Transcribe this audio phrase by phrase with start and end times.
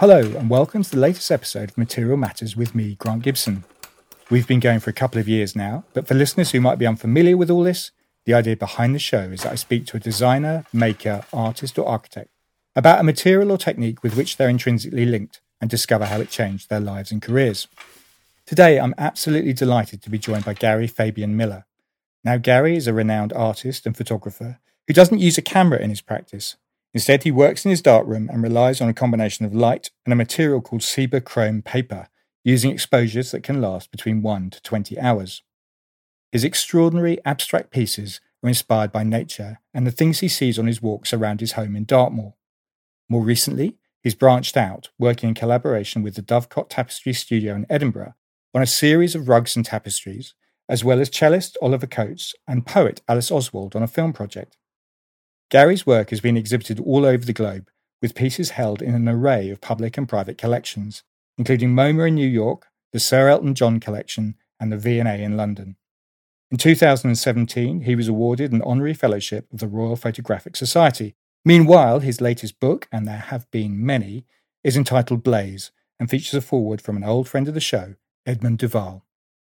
[0.00, 3.64] Hello, and welcome to the latest episode of Material Matters with me, Grant Gibson.
[4.30, 6.86] We've been going for a couple of years now, but for listeners who might be
[6.86, 7.90] unfamiliar with all this,
[8.24, 11.86] the idea behind the show is that I speak to a designer, maker, artist, or
[11.86, 12.30] architect
[12.74, 16.70] about a material or technique with which they're intrinsically linked and discover how it changed
[16.70, 17.68] their lives and careers.
[18.46, 21.66] Today, I'm absolutely delighted to be joined by Gary Fabian Miller.
[22.24, 26.00] Now, Gary is a renowned artist and photographer who doesn't use a camera in his
[26.00, 26.56] practice.
[26.92, 30.16] Instead, he works in his darkroom and relies on a combination of light and a
[30.16, 30.84] material called
[31.24, 32.08] chrome paper,
[32.44, 35.42] using exposures that can last between 1 to 20 hours.
[36.32, 40.82] His extraordinary abstract pieces are inspired by nature and the things he sees on his
[40.82, 42.34] walks around his home in Dartmoor.
[43.08, 48.14] More recently, he's branched out, working in collaboration with the Dovecot Tapestry Studio in Edinburgh
[48.54, 50.34] on a series of rugs and tapestries,
[50.68, 54.56] as well as cellist Oliver Coates and poet Alice Oswald on a film project.
[55.50, 57.68] Gary's work has been exhibited all over the globe,
[58.00, 61.02] with pieces held in an array of public and private collections,
[61.36, 65.76] including MoMA in New York, the Sir Elton John Collection, and the V&A in London.
[66.52, 71.14] In 2017, he was awarded an honorary fellowship of the Royal Photographic Society.
[71.44, 74.26] Meanwhile, his latest book, and there have been many,
[74.62, 78.58] is entitled Blaze and features a foreword from an old friend of the show, Edmund
[78.58, 79.04] de Waal.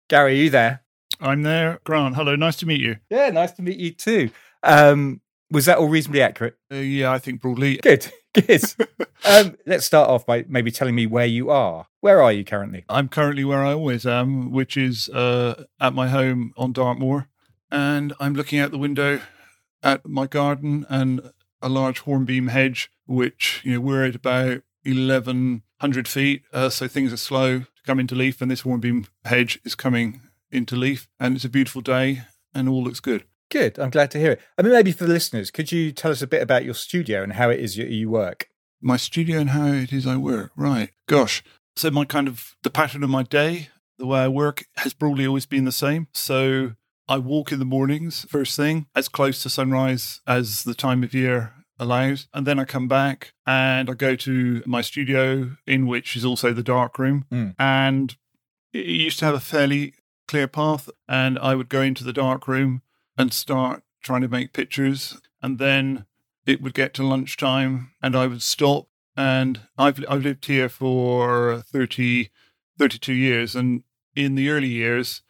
[0.08, 0.82] Gary, are you there?
[1.20, 1.80] I'm there.
[1.84, 2.34] Grant, hello.
[2.34, 2.96] Nice to meet you.
[3.08, 4.30] Yeah, nice to meet you too.
[4.62, 5.20] Um,
[5.52, 6.56] was that all reasonably accurate?
[6.72, 7.76] Uh, yeah, I think broadly.
[7.76, 8.10] Good.
[8.34, 8.62] Good.
[9.26, 11.86] um, let's start off by maybe telling me where you are.
[12.00, 12.84] Where are you currently?
[12.88, 17.28] I'm currently where I always am, which is uh, at my home on Dartmoor.
[17.70, 19.20] And I'm looking out the window
[19.82, 26.08] at my garden and a large hornbeam hedge, which, you know, we're at about 1,100
[26.08, 26.42] feet.
[26.52, 28.40] Uh, so things are slow to come into leaf.
[28.40, 31.06] And this hornbeam hedge is coming into leaf.
[31.20, 32.22] And it's a beautiful day
[32.54, 33.24] and all looks good.
[33.52, 33.78] Good.
[33.78, 34.40] I'm glad to hear it.
[34.56, 37.22] I mean, maybe for the listeners, could you tell us a bit about your studio
[37.22, 38.48] and how it is you, you work?
[38.80, 40.52] My studio and how it is I work.
[40.56, 40.90] Right.
[41.06, 41.44] Gosh.
[41.76, 43.68] So, my kind of the pattern of my day,
[43.98, 46.08] the way I work has broadly always been the same.
[46.14, 46.72] So,
[47.06, 51.12] I walk in the mornings, first thing, as close to sunrise as the time of
[51.12, 52.28] year allows.
[52.32, 56.54] And then I come back and I go to my studio, in which is also
[56.54, 57.26] the dark room.
[57.30, 57.54] Mm.
[57.58, 58.16] And
[58.72, 59.92] it used to have a fairly
[60.26, 60.88] clear path.
[61.06, 62.80] And I would go into the dark room
[63.16, 65.18] and start trying to make pictures.
[65.42, 66.06] And then
[66.46, 68.88] it would get to lunchtime and I would stop.
[69.16, 72.30] And I've, I've lived here for 30,
[72.78, 73.54] 32 years.
[73.54, 73.82] And
[74.16, 75.22] in the early years,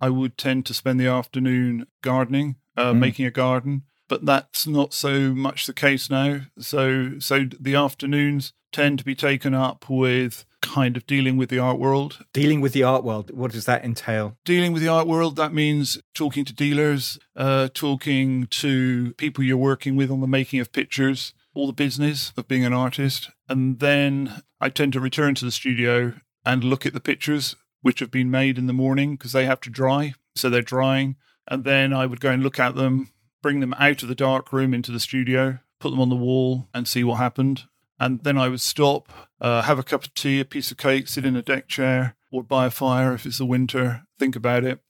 [0.00, 2.98] I would tend to spend the afternoon gardening, uh, Mm.
[2.98, 3.82] making a garden.
[4.08, 6.42] But that's not so much the case now.
[6.58, 11.58] So, so the afternoons tend to be taken up with kind of dealing with the
[11.58, 12.24] art world.
[12.32, 14.36] Dealing with the art world, what does that entail?
[14.44, 19.56] dealing with the art world that means talking to dealers uh, talking to people you're
[19.56, 23.30] working with on the making of pictures all the business of being an artist.
[23.48, 28.00] And then i tend to return to the studio and look at the pictures which
[28.00, 31.16] have been made in the morning because they have to dry so they're drying.
[31.48, 33.10] And then i would go and look at them
[33.42, 36.68] bring them out of the dark room into the studio put them on the wall
[36.74, 37.64] and see what happened
[38.00, 41.06] and then I would stop, uh, have a cup of tea, a piece of cake,
[41.06, 44.64] sit in a deck chair, or by a fire if it's the winter, think about
[44.64, 44.80] it.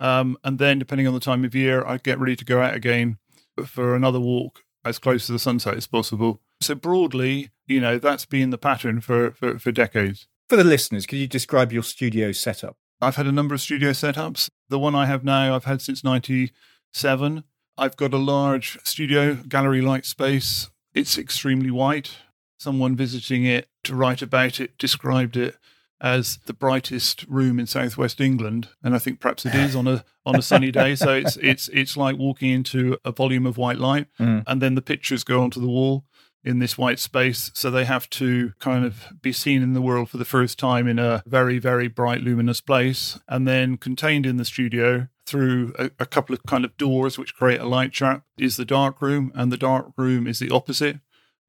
[0.00, 2.74] Um, and then, depending on the time of year, I'd get ready to go out
[2.74, 3.18] again
[3.66, 6.40] for another walk as close to the sunset as possible.
[6.60, 10.26] So, broadly, you know, that's been the pattern for, for, for decades.
[10.48, 12.76] For the listeners, could you describe your studio setup?
[13.00, 14.48] I've had a number of studio setups.
[14.68, 17.44] The one I have now, I've had since 97.
[17.76, 20.70] I've got a large studio, gallery like space.
[20.94, 22.16] It's extremely white.
[22.64, 25.58] Someone visiting it to write about it described it
[26.00, 30.02] as the brightest room in southwest England, and I think perhaps it is on a
[30.24, 30.94] on a sunny day.
[30.94, 34.44] So it's it's it's like walking into a volume of white light, Mm.
[34.46, 36.06] and then the pictures go onto the wall
[36.42, 37.50] in this white space.
[37.54, 40.88] So they have to kind of be seen in the world for the first time
[40.88, 45.90] in a very very bright luminous place, and then contained in the studio through a,
[45.98, 49.32] a couple of kind of doors which create a light trap is the dark room,
[49.34, 50.98] and the dark room is the opposite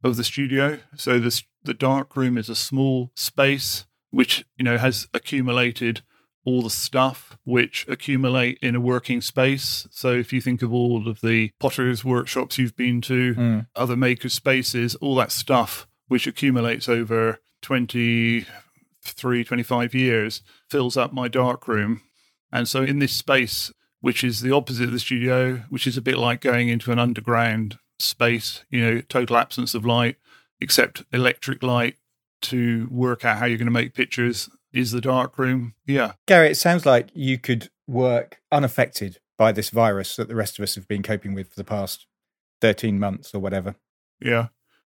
[0.06, 0.80] of the studio.
[0.96, 6.02] So this the dark room is a small space which you know has accumulated
[6.46, 9.88] all the stuff which accumulate in a working space.
[9.90, 13.68] So if you think of all of the potters workshops you've been to, Mm.
[13.76, 21.28] other maker spaces, all that stuff which accumulates over 23, 25 years fills up my
[21.28, 22.02] dark room.
[22.52, 26.02] And so in this space, which is the opposite of the studio, which is a
[26.02, 30.18] bit like going into an underground space, you know, total absence of light,
[30.60, 31.96] except electric light
[32.42, 35.74] to work out how you're going to make pictures is the dark room.
[35.86, 36.14] Yeah.
[36.28, 40.64] Gary, it sounds like you could work unaffected by this virus that the rest of
[40.64, 42.08] us have been coping with for the past
[42.62, 43.76] 13 months or whatever.
[44.20, 44.48] Yeah.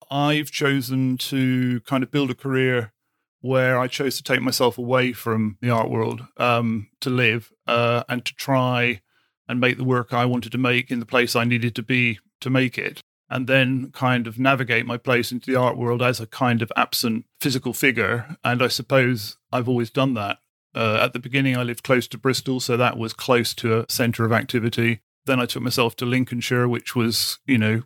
[0.10, 2.94] I've chosen to kind of build a career
[3.42, 8.04] where I chose to take myself away from the art world um, to live uh,
[8.08, 9.02] and to try
[9.48, 12.20] and make the work I wanted to make in the place I needed to be
[12.44, 13.02] to make it.
[13.30, 16.72] And then kind of navigate my place into the art world as a kind of
[16.76, 18.38] absent physical figure.
[18.44, 20.38] And I suppose I've always done that.
[20.76, 23.86] Uh, at the beginning, I lived close to Bristol, so that was close to a
[23.90, 25.02] centre of activity.
[25.26, 27.84] Then I took myself to Lincolnshire, which was, you know,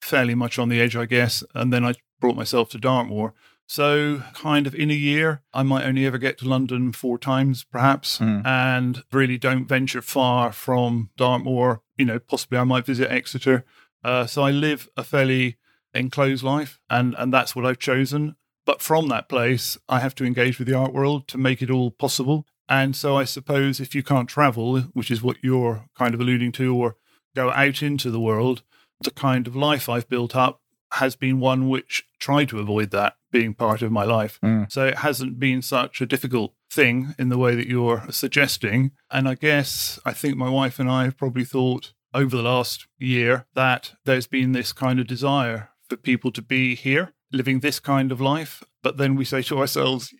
[0.00, 1.44] fairly much on the edge, I guess.
[1.54, 3.34] And then I brought myself to Dartmoor.
[3.66, 7.64] So, kind of in a year, I might only ever get to London four times,
[7.64, 8.44] perhaps, Mm.
[8.44, 11.80] and really don't venture far from Dartmoor.
[11.96, 13.64] You know, possibly I might visit Exeter.
[14.04, 15.56] Uh, so, I live a fairly
[15.94, 18.36] enclosed life, and, and that's what I've chosen.
[18.66, 21.70] But from that place, I have to engage with the art world to make it
[21.70, 22.46] all possible.
[22.68, 26.52] And so, I suppose if you can't travel, which is what you're kind of alluding
[26.52, 26.96] to, or
[27.34, 28.62] go out into the world,
[29.00, 30.60] the kind of life I've built up
[30.92, 34.38] has been one which tried to avoid that being part of my life.
[34.42, 34.70] Mm.
[34.70, 38.92] So it hasn't been such a difficult thing in the way that you're suggesting.
[39.10, 42.86] And I guess I think my wife and I have probably thought over the last
[42.98, 47.80] year that there's been this kind of desire for people to be here, living this
[47.80, 48.62] kind of life.
[48.82, 50.12] But then we say to ourselves,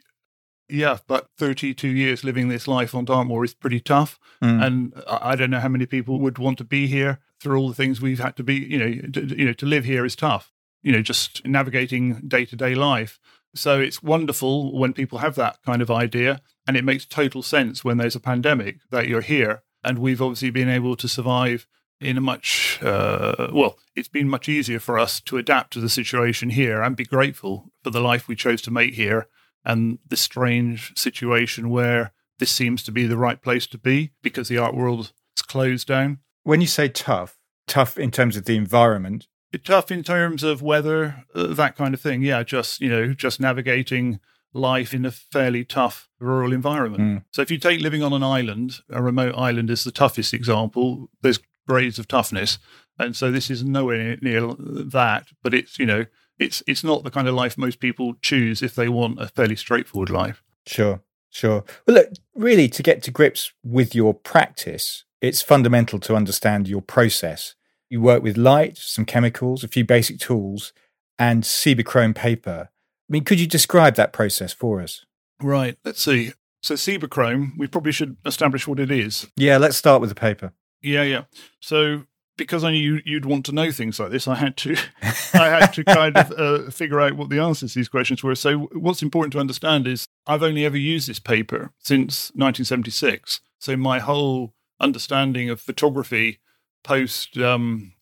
[0.69, 4.19] yeah, but 32 years living this life on Dartmoor is pretty tough.
[4.43, 4.65] Mm.
[4.65, 7.75] And I don't know how many people would want to be here through all the
[7.75, 10.53] things we've had to be, you know, to, you know, to live here is tough,
[10.83, 13.19] you know, just navigating day to day life.
[13.55, 16.41] So it's wonderful when people have that kind of idea.
[16.67, 19.63] And it makes total sense when there's a pandemic that you're here.
[19.85, 21.67] And we've obviously been able to survive
[22.01, 25.89] in a much, uh, well, it's been much easier for us to adapt to the
[25.89, 29.29] situation here and be grateful for the life we chose to make here
[29.65, 34.49] and this strange situation where this seems to be the right place to be because
[34.49, 36.19] the art world is closed down.
[36.43, 37.39] When you say tough,
[37.69, 39.29] tough in terms of the environment,
[39.59, 42.23] tough in terms of weather, uh, that kind of thing.
[42.23, 44.21] Yeah, just you know, just navigating
[44.53, 47.03] life in a fairly tough rural environment.
[47.03, 47.25] Mm.
[47.33, 51.09] So if you take living on an island, a remote island is the toughest example.
[51.23, 52.59] There's grades of toughness,
[52.99, 55.27] and so this is nowhere near that.
[55.43, 56.07] But it's you know,
[56.39, 59.57] it's it's not the kind of life most people choose if they want a fairly
[59.57, 60.43] straightforward life.
[60.67, 61.01] Sure,
[61.31, 61.65] sure.
[61.87, 66.83] Well, look, really, to get to grips with your practice, it's fundamental to understand your
[66.83, 67.55] process.
[67.93, 70.73] You work with light, some chemicals, a few basic tools,
[71.19, 72.71] and Cibachrome paper.
[72.71, 75.05] I mean, could you describe that process for us?
[75.43, 75.77] Right.
[75.85, 76.33] Let's see.
[76.63, 79.27] So Cibachrome, we probably should establish what it is.
[79.37, 80.55] Yeah, let's start with the paper.
[80.81, 81.25] Yeah, yeah.
[81.61, 82.05] So
[82.39, 84.75] because I knew you'd want to know things like this, I had to,
[85.35, 88.35] I had to kind of uh, figure out what the answers to these questions were.
[88.35, 93.43] So what's important to understand is I've only ever used this paper since 1976.
[93.59, 96.39] So my whole understanding of photography
[96.83, 97.93] post um,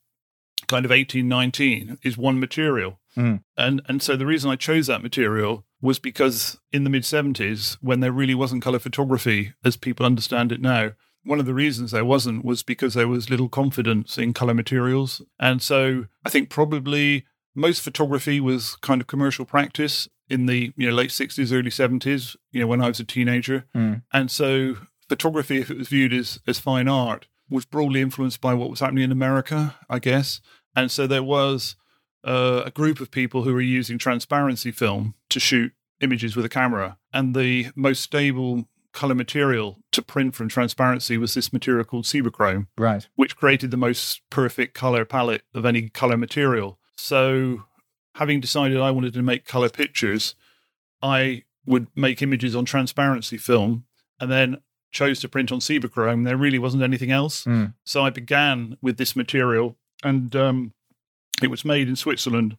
[0.69, 2.99] kind of 1819 is one material.
[3.17, 3.43] Mm.
[3.57, 7.77] And and so the reason I chose that material was because in the mid 70s,
[7.81, 10.93] when there really wasn't color photography as people understand it now,
[11.25, 15.23] one of the reasons there wasn't was because there was little confidence in color materials.
[15.39, 17.25] And so I think probably
[17.55, 22.37] most photography was kind of commercial practice in the you know late 60s early 70s
[22.53, 24.03] you know when i was a teenager Mm.
[24.13, 24.77] and so
[25.09, 28.81] photography if it was viewed as as fine art was broadly influenced by what was
[28.81, 30.41] happening in america i guess
[30.75, 31.77] and so there was
[32.23, 36.49] uh, a group of people who were using transparency film to shoot images with a
[36.51, 42.05] camera and the most stable color material to print from transparency was this material called
[42.05, 43.09] Cibachrome Right.
[43.15, 46.79] which created the most perfect color palette of any color material.
[46.97, 47.65] So,
[48.17, 50.35] having decided I wanted to make color pictures,
[51.03, 53.85] I would make images on transparency film
[54.19, 54.59] and then
[54.91, 56.25] chose to print on Cibachrome.
[56.25, 57.45] There really wasn't anything else.
[57.45, 57.75] Mm.
[57.85, 60.73] So, I began with this material and um,
[61.43, 62.57] it was made in Switzerland.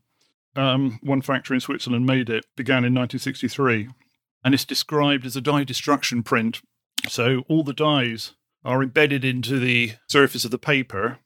[0.56, 3.88] Um, one factory in Switzerland made it, began in 1963,
[4.44, 6.62] and it's described as a dye destruction print.
[7.08, 8.34] So, all the dyes
[8.64, 11.20] are embedded into the surface of the paper,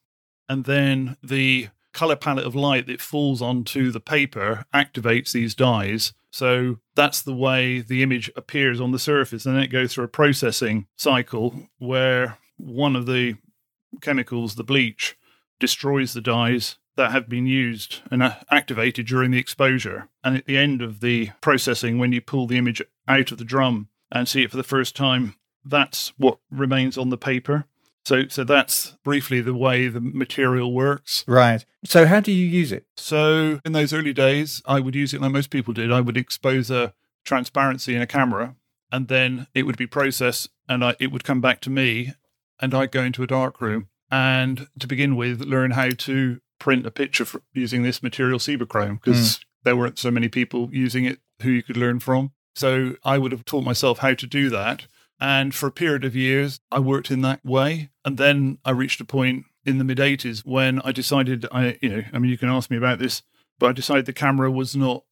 [0.48, 6.12] and then the color palette of light that falls onto the paper activates these dyes.
[6.30, 10.04] So that's the way the image appears on the surface, and then it goes through
[10.04, 13.36] a processing cycle where one of the
[14.02, 15.16] chemicals, the bleach,
[15.58, 20.08] destroys the dyes that have been used and activated during the exposure.
[20.22, 23.44] And at the end of the processing, when you pull the image out of the
[23.44, 27.66] drum and see it for the first time, that's what remains on the paper.
[28.06, 31.24] So, so that's briefly the way the material works.
[31.26, 31.66] Right.
[31.84, 32.86] So, how do you use it?
[32.96, 35.90] So, in those early days, I would use it like most people did.
[35.90, 36.94] I would expose a
[37.24, 38.54] transparency in a camera,
[38.92, 42.12] and then it would be processed, and I, it would come back to me,
[42.60, 46.86] and I'd go into a dark room and, to begin with, learn how to print
[46.86, 49.42] a picture using this material Cibachrome because hmm.
[49.64, 52.30] there weren't so many people using it who you could learn from.
[52.54, 54.86] So I would have taught myself how to do that.
[55.20, 57.90] And for a period of years, I worked in that way.
[58.04, 61.88] And then I reached a point in the mid 80s when I decided, I, you
[61.88, 63.22] know, I mean, you can ask me about this,
[63.58, 65.04] but I decided the camera was not,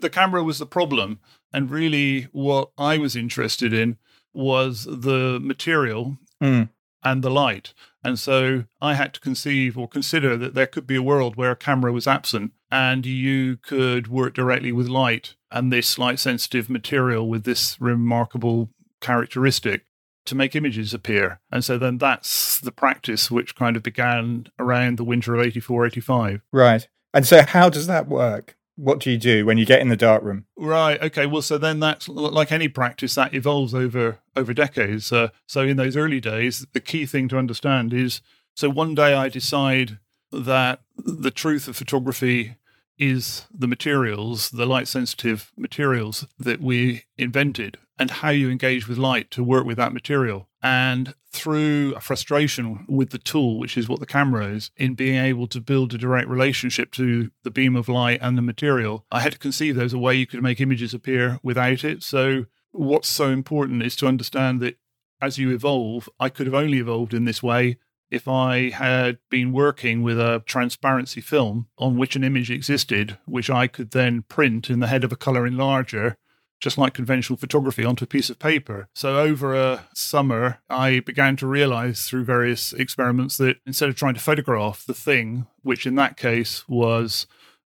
[0.00, 1.20] the camera was the problem.
[1.52, 3.98] And really, what I was interested in
[4.32, 6.70] was the material Mm.
[7.04, 7.74] and the light.
[8.02, 11.50] And so I had to conceive or consider that there could be a world where
[11.50, 16.70] a camera was absent and you could work directly with light and this light sensitive
[16.70, 19.84] material with this remarkable characteristic
[20.26, 21.40] to make images appear.
[21.50, 25.86] And so then that's the practice which kind of began around the winter of 84,
[25.86, 26.42] 85.
[26.52, 26.88] Right.
[27.12, 28.56] And so, how does that work?
[28.76, 30.46] What do you do when you get in the darkroom?
[30.56, 31.02] Right.
[31.02, 31.26] Okay.
[31.26, 35.12] Well, so then that's like any practice that evolves over over decades.
[35.12, 38.22] Uh, so in those early days, the key thing to understand is
[38.54, 39.98] so one day I decide
[40.32, 42.56] that the truth of photography
[42.98, 48.96] is the materials, the light sensitive materials that we invented, and how you engage with
[48.96, 50.48] light to work with that material.
[50.62, 55.22] And through a frustration with the tool, which is what the camera is, in being
[55.22, 59.20] able to build a direct relationship to the beam of light and the material, I
[59.20, 62.02] had to conceive there's a way you could make images appear without it.
[62.02, 64.78] So, what's so important is to understand that
[65.20, 67.76] as you evolve, I could have only evolved in this way
[68.10, 73.50] if I had been working with a transparency film on which an image existed, which
[73.50, 76.16] I could then print in the head of a color enlarger,
[76.60, 78.88] just like conventional photography, onto a piece of paper.
[78.94, 84.14] So over a summer, I began to realize through various experiments that instead of trying
[84.14, 87.26] to photograph the thing, which in that case was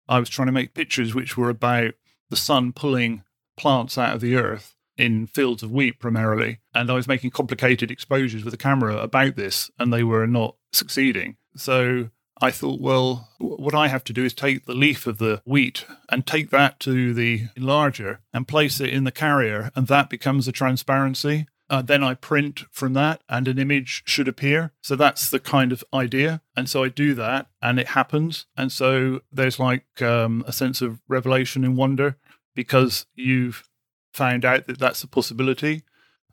[0.08, 1.94] I was trying to make pictures which were about
[2.30, 3.22] the sun pulling
[3.56, 6.58] plants out of the earth in fields of wheat primarily.
[6.74, 10.56] And I was making complicated exposures with the camera about this, and they were not
[10.72, 11.36] succeeding.
[11.56, 12.10] So
[12.42, 15.84] I thought, well, what I have to do is take the leaf of the wheat
[16.08, 20.48] and take that to the enlarger and place it in the carrier, and that becomes
[20.48, 21.46] a transparency.
[21.68, 24.72] Uh, then I print from that, and an image should appear.
[24.80, 26.42] So that's the kind of idea.
[26.56, 28.46] And so I do that, and it happens.
[28.56, 32.16] And so there's like um, a sense of revelation and wonder
[32.54, 33.68] because you've
[34.12, 35.82] found out that that's a possibility.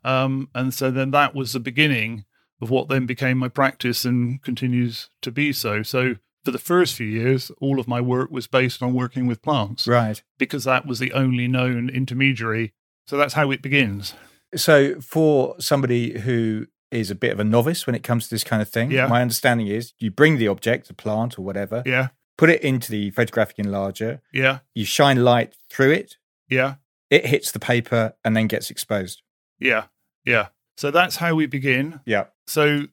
[0.02, 2.24] Um, and so then that was the beginning
[2.60, 5.82] of what then became my practice and continues to be so.
[5.82, 9.42] So for the first few years, all of my work was based on working with
[9.42, 10.22] plants Right.
[10.38, 12.72] because that was the only known intermediary.
[13.06, 14.14] So that's how it begins.
[14.54, 18.44] So, for somebody who is a bit of a novice when it comes to this
[18.44, 19.06] kind of thing, Yeah.
[19.06, 22.90] my understanding is you bring the object, a plant or whatever, Yeah, put it into
[22.90, 26.16] the photographic enlarger, yeah, you shine light through it,
[26.48, 26.76] yeah,
[27.10, 29.20] it hits the paper, and then gets exposed.
[29.58, 29.84] yeah,
[30.24, 30.48] yeah.
[30.78, 32.00] So that's how we begin.
[32.06, 32.26] Yeah.
[32.48, 32.86] So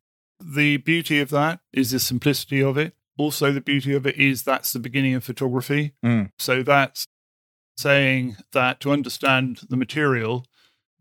[0.44, 2.94] the beauty of that is the simplicity of it.
[3.18, 5.94] Also, the beauty of it is that's the beginning of photography.
[6.04, 6.32] Mm.
[6.38, 7.08] So that's
[7.78, 10.46] saying that to understand the material,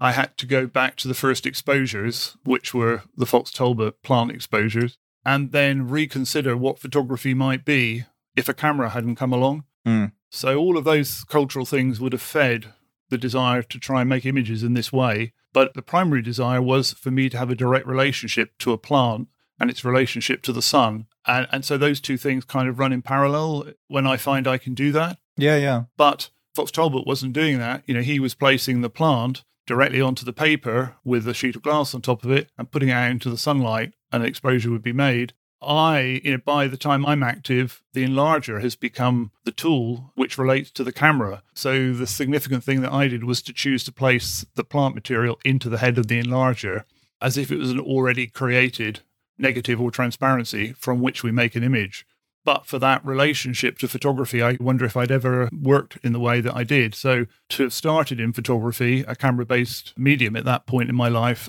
[0.01, 4.31] I had to go back to the first exposures, which were the Fox Talbot plant
[4.31, 8.05] exposures, and then reconsider what photography might be
[8.37, 9.65] if a camera hadn't come along.
[9.87, 10.13] Mm.
[10.31, 12.73] So all of those cultural things would have fed
[13.11, 15.33] the desire to try and make images in this way.
[15.53, 19.29] But the primary desire was for me to have a direct relationship to a plant
[19.61, 21.07] and its relationship to the sun.
[21.27, 24.59] And, and so those two things kind of run in parallel when I find I
[24.59, 25.19] can do that.
[25.37, 25.85] Yeah, yeah.
[25.97, 27.83] But Fox Talbot wasn't doing that.
[27.87, 31.63] You know, he was placing the plant directly onto the paper with a sheet of
[31.63, 34.71] glass on top of it and putting it out into the sunlight, and an exposure
[34.71, 35.33] would be made.
[35.65, 40.39] I, you know, by the time I'm active, the enlarger has become the tool which
[40.39, 41.43] relates to the camera.
[41.55, 45.39] So the significant thing that I did was to choose to place the plant material
[45.45, 46.85] into the head of the enlarger
[47.21, 49.01] as if it was an already created
[49.39, 52.07] negative or transparency from which we make an image.
[52.45, 56.43] But for that relationship to photography, I wonder if I'd ever worked in the way
[56.43, 56.95] that I did.
[56.95, 61.09] So to have started in photography, a camera based medium at that point in my
[61.09, 61.49] life,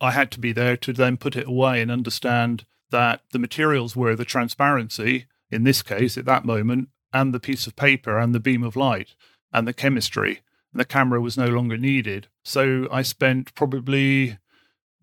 [0.00, 3.96] I had to be there to then put it away and understand that the materials
[3.96, 8.34] were the transparency, in this case, at that moment, and the piece of paper and
[8.34, 9.14] the beam of light
[9.52, 10.40] and the chemistry.
[10.72, 12.28] And the camera was no longer needed.
[12.44, 14.38] So I spent probably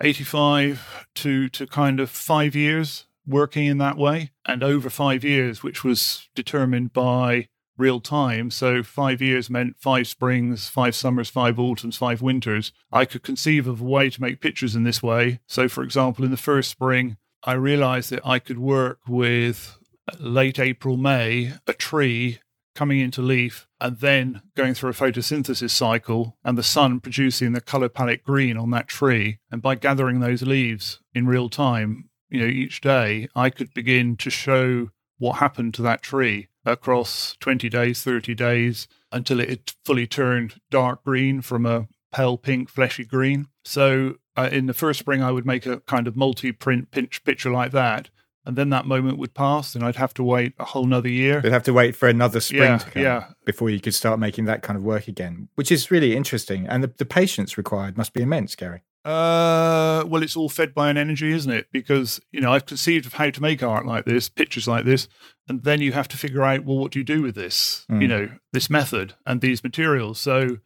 [0.01, 4.31] 85 to, to kind of five years working in that way.
[4.45, 7.47] And over five years, which was determined by
[7.77, 8.51] real time.
[8.51, 12.71] So five years meant five springs, five summers, five autumns, five winters.
[12.91, 15.39] I could conceive of a way to make pictures in this way.
[15.47, 19.77] So, for example, in the first spring, I realized that I could work with
[20.19, 22.39] late April, May, a tree
[22.75, 27.62] coming into leaf and then going through a photosynthesis cycle and the sun producing the
[27.62, 29.39] color palette green on that tree.
[29.51, 34.17] And by gathering those leaves in real time, you know, each day, I could begin
[34.17, 39.73] to show what happened to that tree across 20 days, 30 days until it had
[39.85, 43.47] fully turned dark green from a pale pink, fleshy green.
[43.63, 47.23] So uh, in the first spring, I would make a kind of multi print pinch
[47.23, 48.09] picture like that.
[48.45, 51.39] And then that moment would pass, and I'd have to wait a whole nother year.
[51.41, 53.27] You'd have to wait for another spring Yeah, to come yeah.
[53.45, 56.67] before you could start making that kind of work again, which is really interesting.
[56.67, 58.81] And the, the patience required must be immense, Gary.
[59.05, 61.67] Uh, well, it's all fed by an energy, isn't it?
[61.71, 65.07] Because you know I've conceived of how to make art like this, pictures like this,
[65.47, 67.85] and then you have to figure out well, what do you do with this?
[67.89, 68.01] Mm.
[68.01, 70.19] You know, this method and these materials.
[70.19, 70.57] So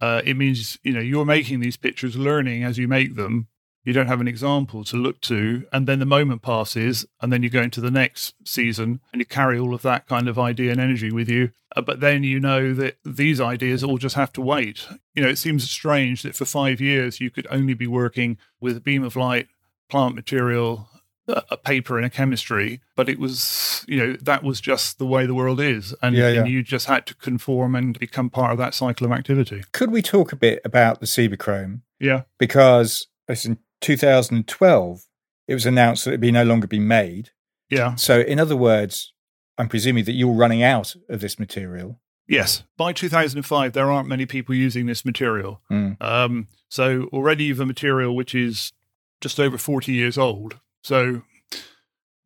[0.00, 3.48] uh, it means you know you're making these pictures, learning as you make them.
[3.84, 7.44] You don't have an example to look to, and then the moment passes, and then
[7.44, 10.72] you go into the next season, and you carry all of that kind of idea
[10.72, 11.52] and energy with you.
[11.76, 14.88] Uh, but then you know that these ideas all just have to wait.
[15.14, 18.76] You know, it seems strange that for five years you could only be working with
[18.76, 19.46] a beam of light,
[19.88, 20.88] plant material,
[21.28, 22.80] a paper, in a chemistry.
[22.94, 26.30] But it was, you know, that was just the way the world is, and, Yeah,
[26.30, 26.40] yeah.
[26.40, 29.64] and you just had to conform and become part of that cycle of activity.
[29.72, 31.80] Could we talk a bit about the Cibachrome?
[31.98, 32.22] Yeah.
[32.38, 35.02] Because in 2012,
[35.48, 37.30] it was announced that it'd be no longer be made.
[37.70, 37.94] Yeah.
[37.96, 39.12] So, in other words,
[39.58, 42.00] I'm presuming that you're running out of this material.
[42.28, 42.64] Yes.
[42.76, 45.62] By 2005, there aren't many people using this material.
[45.70, 46.00] Mm.
[46.02, 48.72] Um, so already you've a material which is
[49.20, 50.58] just over 40 years old.
[50.86, 51.22] So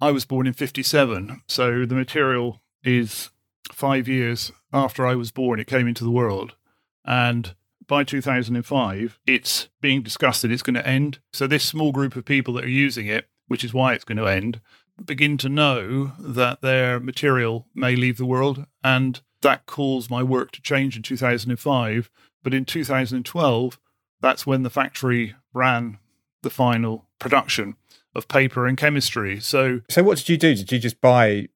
[0.02, 1.40] I was born in 57.
[1.48, 3.30] So the material is
[3.72, 6.56] five years after I was born, it came into the world.
[7.02, 7.54] And
[7.86, 11.20] by 2005, it's being discussed that it's going to end.
[11.32, 14.18] So this small group of people that are using it, which is why it's going
[14.18, 14.60] to end,
[15.02, 18.66] begin to know that their material may leave the world.
[18.84, 22.10] And that caused my work to change in 2005.
[22.42, 23.80] But in 2012,
[24.20, 25.98] that's when the factory ran
[26.42, 27.76] the final production
[28.14, 29.40] of paper and chemistry.
[29.40, 30.54] So, So, what did you do?
[30.54, 31.48] Did you just buy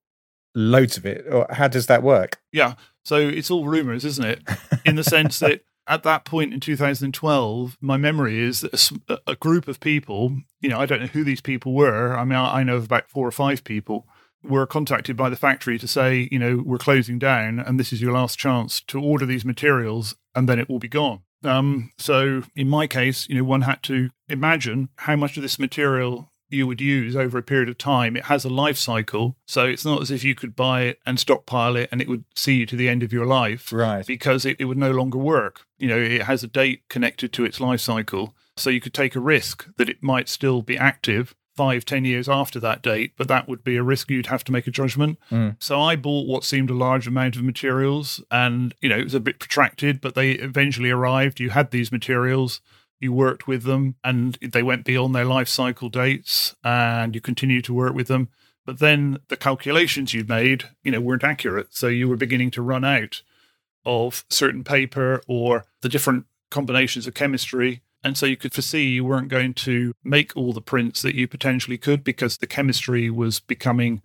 [0.55, 1.27] loads of it?
[1.31, 2.41] Or how does that work?
[2.53, 4.43] yeah, so it's all rumors, isn't it?
[4.85, 9.37] In the sense that at that point in 2012, my memory is that a a,
[9.37, 12.17] group of people, you know, I don't know who these people were.
[12.17, 14.07] I mean, I I know of about four or five people,
[14.45, 18.01] were contacted by the factory to say, you know, we're closing down and this is
[18.01, 21.23] your last chance to order these materials and then it will be gone.
[21.43, 25.59] Um, so in my case, you know, one had to imagine how much of this
[25.59, 28.17] material you would use over a period of time.
[28.17, 29.37] It has a life cycle.
[29.47, 32.25] So it's not as if you could buy it and stockpile it and it would
[32.37, 34.07] see you to the end of your life Right.
[34.07, 35.63] because it, it would no longer work.
[35.79, 38.35] You know, it has a date connected to its life cycle.
[38.57, 42.29] So you could take a risk that it might still be active five, ten years
[42.29, 45.19] after that date, but that would be a risk you'd have to make a judgment.
[45.31, 45.55] Mm.
[45.61, 49.15] So I bought what seemed a large amount of materials and, you know, it was
[49.15, 51.39] a bit protracted, but they eventually arrived.
[51.41, 52.61] You had these materials.
[53.05, 57.61] You worked with them and they went beyond their life cycle dates and you continue
[57.61, 58.31] to work with them.
[58.65, 61.75] But then the calculations you made, you know, weren't accurate.
[61.75, 63.21] So you were beginning to run out
[63.85, 67.83] of certain paper or the different combinations of chemistry.
[68.03, 71.29] And so you could foresee you weren't going to make all the prints that you
[71.29, 74.01] potentially could because the chemistry was becoming,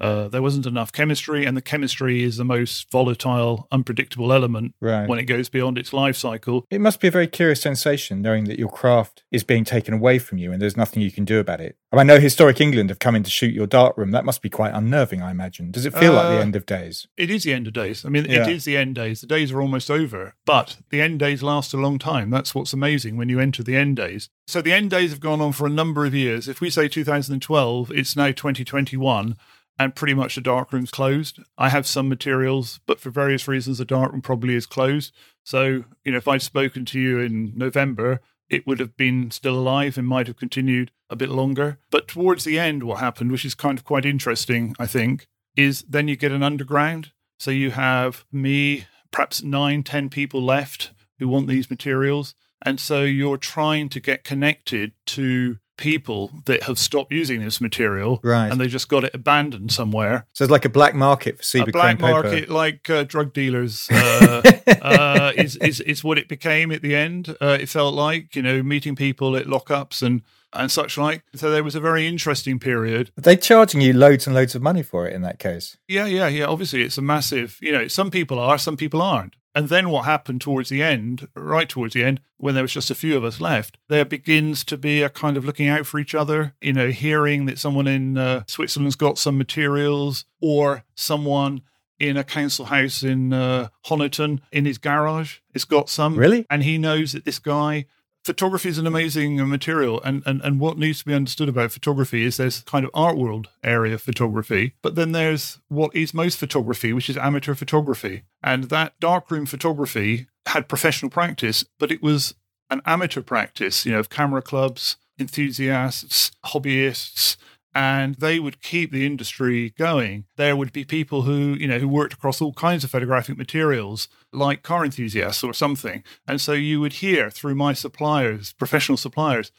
[0.00, 1.44] uh, there wasn't enough chemistry.
[1.44, 5.08] And the chemistry is the most volatile, unpredictable element Right.
[5.08, 6.64] when it goes beyond its life cycle.
[6.70, 10.18] It must be a very curious sensation knowing that your craft is being taken away
[10.18, 11.76] from you and there's nothing you can do about it.
[11.92, 14.10] I know Historic England have come in to shoot your dart room.
[14.10, 15.70] That must be quite unnerving, I imagine.
[15.70, 17.06] Does it feel like the Uh, end of days?
[17.16, 18.04] It is the end of days.
[18.04, 18.42] I mean, Yeah.
[18.42, 19.20] it is the end days.
[19.20, 22.30] The days are almost over, but the end days last a long time.
[22.30, 24.28] That's what's amazing when you enter the end days.
[24.48, 26.48] So the end days have gone on for a number of years.
[26.48, 29.36] If we say 2012, it's now 2021,
[29.78, 31.40] and pretty much the darkroom's closed.
[31.58, 35.12] I have some materials, but for various reasons, the darkroom probably is closed.
[35.42, 39.58] So, you know, if I'd spoken to you in November, it would have been still
[39.58, 41.78] alive and might have continued a bit longer.
[41.90, 45.84] But towards the end, what happened, which is kind of quite interesting, I think, is
[45.88, 47.12] then you get an underground.
[47.38, 52.34] So you have me, perhaps nine, ten people left who want these materials.
[52.62, 58.20] And so you're trying to get connected to people that have stopped using this material
[58.22, 58.50] Right.
[58.50, 60.26] and they just got it abandoned somewhere.
[60.32, 62.10] So it's like a black market for a Cibachrome black paper.
[62.12, 64.42] market like uh, drug dealers uh,
[64.82, 67.36] uh, is, is is what it became at the end.
[67.40, 71.24] Uh, it felt like you know meeting people at lockups and and such like.
[71.34, 73.10] So there was a very interesting period.
[73.18, 75.76] Are they charging you loads and loads of money for it in that case?
[75.88, 76.46] Yeah, yeah, yeah.
[76.46, 77.58] Obviously, it's a massive.
[77.60, 79.34] You know, some people are, some people aren't.
[79.54, 82.90] And then what happened towards the end, right towards the end, when there was just
[82.90, 86.00] a few of us left, there begins to be a kind of looking out for
[86.00, 86.54] each other.
[86.60, 91.62] You know, hearing that someone in uh, Switzerland's got some materials, or someone
[92.00, 96.16] in a council house in uh, Honiton in his garage has got some.
[96.16, 96.44] Really?
[96.50, 97.86] And he knows that this guy
[98.24, 102.24] photography is an amazing material and, and and what needs to be understood about photography
[102.24, 106.38] is there's kind of art world area of photography but then there's what is most
[106.38, 108.22] photography which is amateur photography.
[108.42, 112.34] And that darkroom photography had professional practice but it was
[112.70, 117.36] an amateur practice you know of camera clubs enthusiasts hobbyists
[117.74, 120.26] and they would keep the industry going.
[120.36, 124.08] There would be people who, you know, who worked across all kinds of photographic materials,
[124.32, 126.04] like car enthusiasts or something.
[126.26, 129.50] And so you would hear through my suppliers, professional suppliers,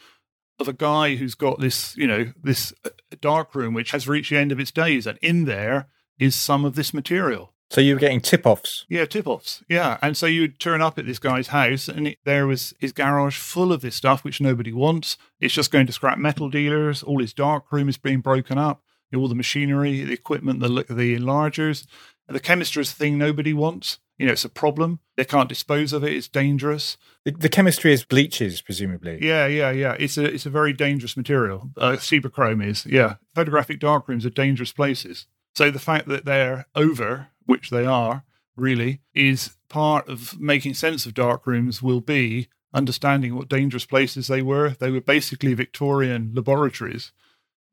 [0.59, 4.29] of a guy who's got this, you know, this uh, dark room which has reached
[4.29, 7.53] the end of its days, and in there is some of this material.
[7.69, 8.85] So you were getting tip offs.
[8.89, 9.63] Yeah, tip offs.
[9.67, 9.97] Yeah.
[10.01, 13.37] And so you'd turn up at this guy's house and it, there was his garage
[13.37, 15.17] full of this stuff which nobody wants.
[15.39, 17.01] It's just going to scrap metal dealers.
[17.03, 18.81] All his dark room is being broken up.
[19.15, 21.87] All the machinery, the equipment, the, the enlargers.
[22.27, 23.99] The chemistry is a thing nobody wants.
[24.17, 24.99] You know, it's a problem.
[25.15, 26.13] They can't dispose of it.
[26.13, 26.97] It's dangerous.
[27.23, 29.19] The, the chemistry is bleaches, presumably.
[29.21, 29.95] Yeah, yeah, yeah.
[29.99, 31.71] It's a it's a very dangerous material.
[31.77, 32.85] Uh, Cibachrome is.
[32.85, 35.27] Yeah, photographic darkrooms are dangerous places.
[35.55, 38.23] So the fact that they're over which they are,
[38.55, 44.27] really, is part of making sense of dark rooms will be understanding what dangerous places
[44.27, 44.69] they were.
[44.69, 47.11] They were basically Victorian laboratories,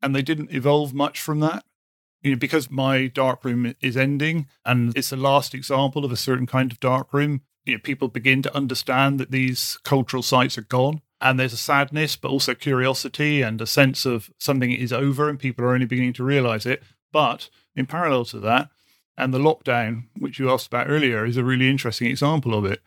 [0.01, 1.65] and they didn't evolve much from that.
[2.21, 6.15] You know, because my dark room is ending and it's the last example of a
[6.15, 10.57] certain kind of dark room, you know, people begin to understand that these cultural sites
[10.57, 11.01] are gone.
[11.19, 15.37] And there's a sadness, but also curiosity and a sense of something is over and
[15.37, 16.81] people are only beginning to realize it.
[17.11, 18.69] But in parallel to that,
[19.17, 22.81] and the lockdown, which you asked about earlier, is a really interesting example of it.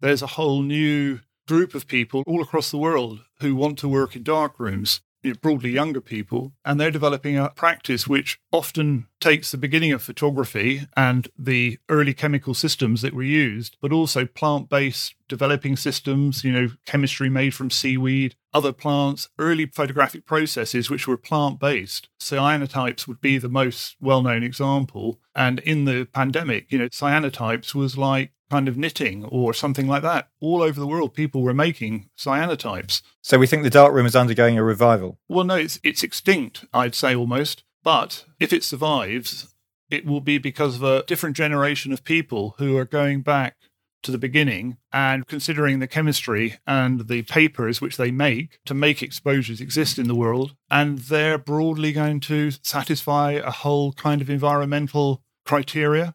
[0.00, 4.16] There's a whole new group of people all across the world who want to work
[4.16, 9.06] in dark rooms you know, broadly younger people, and they're developing a practice which often
[9.20, 14.26] takes the beginning of photography and the early chemical systems that were used, but also
[14.26, 20.90] plant based developing systems, you know, chemistry made from seaweed, other plants, early photographic processes
[20.90, 22.08] which were plant based.
[22.20, 25.20] Cyanotypes would be the most well known example.
[25.34, 30.02] And in the pandemic, you know, cyanotypes was like kind of knitting or something like
[30.02, 30.28] that.
[30.40, 33.00] All over the world, people were making cyanotypes.
[33.22, 35.18] So we think the dark room is undergoing a revival.
[35.28, 36.66] Well, no, it's it's extinct.
[36.72, 37.64] I'd say almost.
[37.82, 39.54] But if it survives,
[39.90, 43.56] it will be because of a different generation of people who are going back
[44.02, 49.02] to the beginning and considering the chemistry and the papers which they make to make
[49.02, 50.54] exposures exist in the world.
[50.70, 56.14] And they're broadly going to satisfy a whole kind of environmental criteria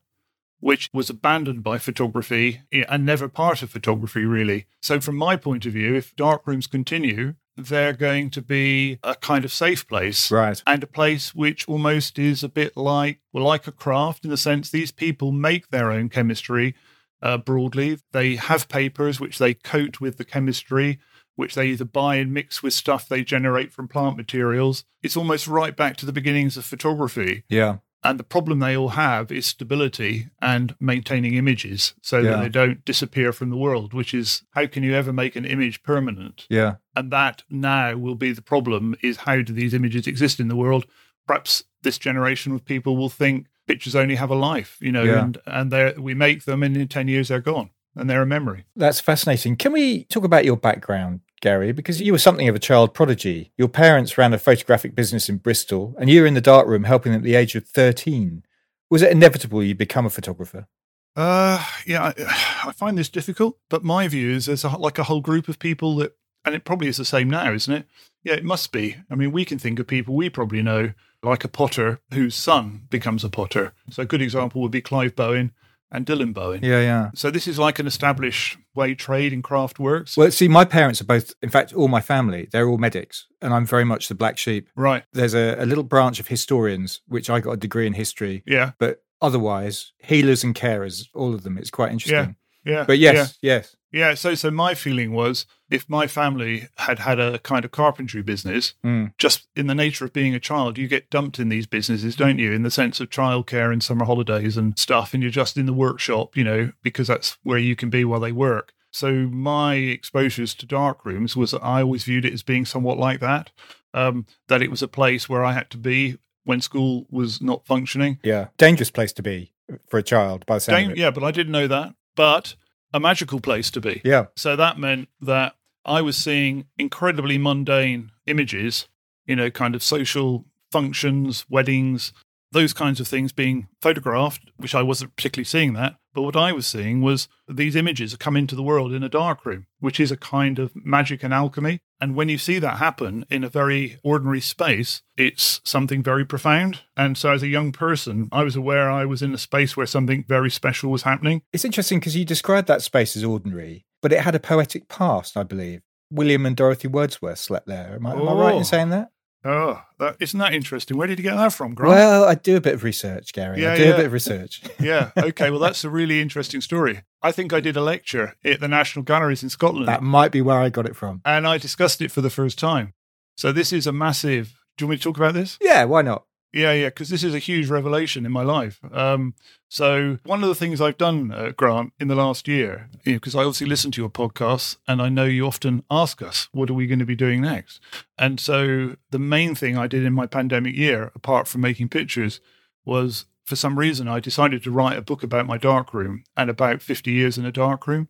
[0.60, 4.66] which was abandoned by photography and never part of photography, really.
[4.82, 9.44] So, from my point of view, if darkrooms continue, they're going to be a kind
[9.44, 10.32] of safe place.
[10.32, 10.62] Right.
[10.66, 14.38] And a place which almost is a bit like, well, like a craft in the
[14.38, 16.76] sense these people make their own chemistry
[17.22, 18.00] uh, broadly.
[18.12, 21.00] They have papers which they coat with the chemistry,
[21.36, 24.86] which they either buy and mix with stuff they generate from plant materials.
[25.02, 27.44] It's almost right back to the beginnings of photography.
[27.50, 27.78] Yeah.
[28.04, 32.32] And the problem they all have is stability and maintaining images so yeah.
[32.32, 35.46] that they don't disappear from the world, which is how can you ever make an
[35.46, 36.46] image permanent?
[36.50, 36.76] Yeah.
[36.96, 40.56] And that now will be the problem is how do these images exist in the
[40.56, 40.86] world?
[41.26, 45.24] Perhaps this generation of people will think pictures only have a life, you know, yeah.
[45.24, 48.66] and, and we make them and in 10 years they're gone and they're a memory.
[48.76, 49.56] That's fascinating.
[49.56, 51.22] Can we talk about your background?
[51.42, 53.52] Gary, because you were something of a child prodigy.
[53.58, 57.12] Your parents ran a photographic business in Bristol, and you were in the darkroom helping
[57.12, 58.44] them at the age of 13.
[58.90, 60.68] Was it inevitable you become a photographer?
[61.16, 62.14] Uh, yeah, I,
[62.70, 65.60] I find this difficult, but my view is there's a, like a whole group of
[65.60, 67.86] people that, and it probably is the same now, isn't it?
[68.24, 68.98] Yeah, it must be.
[69.12, 72.84] I mean, we can think of people we probably know, like a potter whose son
[72.90, 73.74] becomes a potter.
[73.90, 75.52] So a good example would be Clive Bowen
[75.92, 76.64] and Dylan Bowen.
[76.64, 77.10] Yeah, yeah.
[77.16, 80.18] So this is like an established way trade and craft works.
[80.18, 83.54] Well, see, my parents are both, in fact, all my family, they're all medics, and
[83.54, 84.70] I'm very much the black sheep.
[84.76, 85.04] Right.
[85.14, 88.44] There's a, a little branch of historians, which I got a degree in history.
[88.46, 88.72] Yeah.
[88.80, 91.58] But otherwise, healers and carers, all of them.
[91.58, 92.18] It's quite interesting.
[92.18, 92.32] Yeah.
[92.68, 92.84] Yeah.
[92.86, 93.54] But yes, yeah.
[93.56, 93.76] yes.
[93.92, 98.22] Yeah, so so my feeling was if my family had had a kind of carpentry
[98.22, 99.14] business, mm.
[99.18, 102.38] just in the nature of being a child, you get dumped in these businesses, don't
[102.38, 102.52] you?
[102.52, 105.74] In the sense of childcare and summer holidays and stuff, and you're just in the
[105.74, 108.74] workshop, you know, because that's where you can be while they work.
[108.92, 112.98] So my exposures to dark rooms was that I always viewed it as being somewhat
[112.98, 113.52] like that.
[113.94, 117.66] Um, that it was a place where I had to be when school was not
[117.66, 118.20] functioning.
[118.22, 119.54] Yeah, dangerous place to be
[119.88, 120.46] for a child.
[120.46, 121.96] By the sound Dan- Yeah, but I didn't know that.
[122.18, 122.56] But
[122.94, 124.02] a magical place to be.
[124.04, 124.26] Yeah.
[124.36, 128.90] So that meant that I was seeing incredibly mundane images,
[129.26, 132.12] you know, kind of social functions, weddings,
[132.52, 136.52] those kinds of things being photographed, which I wasn't particularly seeing that, But what I
[136.52, 140.12] was seeing was these images come into the world in a dark room, which is
[140.12, 141.80] a kind of magic and alchemy.
[142.02, 146.80] And when you see that happen in a very ordinary space, it's something very profound.
[146.98, 149.86] And so, as a young person, I was aware I was in a space where
[149.86, 151.44] something very special was happening.
[151.54, 155.38] It's interesting because you described that space as ordinary, but it had a poetic past,
[155.38, 155.82] I believe.
[156.10, 157.94] William and Dorothy Wordsworth slept there.
[157.94, 158.64] Am I, am I right in Oh.
[158.64, 159.12] saying that?
[159.48, 160.98] Oh, that, isn't that interesting?
[160.98, 161.96] Where did you get that from, Grant?
[161.96, 163.62] Well, I do a bit of research, Gary.
[163.62, 163.90] Yeah, I do yeah.
[163.92, 164.62] a bit of research.
[164.80, 165.12] yeah.
[165.18, 165.50] Okay.
[165.50, 167.04] Well, that's a really interesting story.
[167.22, 169.88] I think I did a lecture at the National Galleries in Scotland.
[169.88, 171.22] that might be where I got it from.
[171.24, 172.94] and I discussed it for the first time.
[173.38, 174.54] So this is a massive.
[174.76, 175.58] Do you want me to talk about this?
[175.62, 176.26] Yeah, why not?
[176.54, 178.80] Yeah, yeah, because this is a huge revelation in my life.
[178.92, 179.36] Um,
[179.68, 183.40] so one of the things I've done, uh, Grant, in the last year, because I
[183.40, 186.88] obviously listen to your podcasts, and I know you often ask us, "What are we
[186.88, 187.82] going to be doing next?"
[188.18, 192.40] And so the main thing I did in my pandemic year, apart from making pictures,
[192.86, 196.82] was for some reason I decided to write a book about my darkroom and about
[196.82, 198.08] fifty years in a darkroom,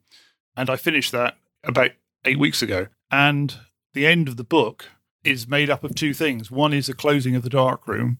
[0.55, 1.91] and I finished that about
[2.23, 2.87] eight weeks ago.
[3.09, 3.55] And
[3.93, 4.85] the end of the book
[5.23, 6.51] is made up of two things.
[6.51, 8.19] One is the closing of the darkroom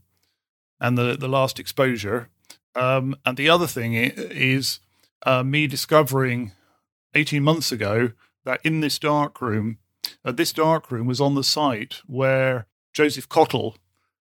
[0.80, 2.30] and the, the last exposure.
[2.76, 4.80] Um, and the other thing is
[5.26, 6.52] uh, me discovering
[7.16, 8.12] 18 months ago
[8.46, 9.80] that in this darkroom,
[10.24, 13.78] uh, this dark room was on the site where Joseph Cottle,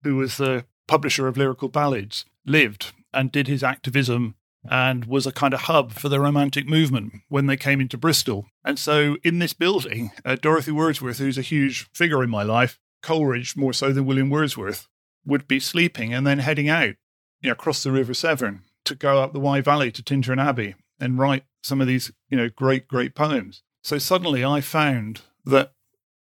[0.03, 4.35] who was the publisher of lyrical ballads, lived and did his activism
[4.69, 8.45] and was a kind of hub for the romantic movement when they came into Bristol.
[8.63, 12.79] And so in this building, uh, Dorothy Wordsworth, who's a huge figure in my life,
[13.01, 14.87] Coleridge more so than William Wordsworth,
[15.25, 16.95] would be sleeping and then heading out
[17.41, 20.75] you know, across the River Severn to go up the Wye Valley to Tintern Abbey
[20.99, 23.63] and write some of these, you know, great, great poems.
[23.83, 25.73] So suddenly I found that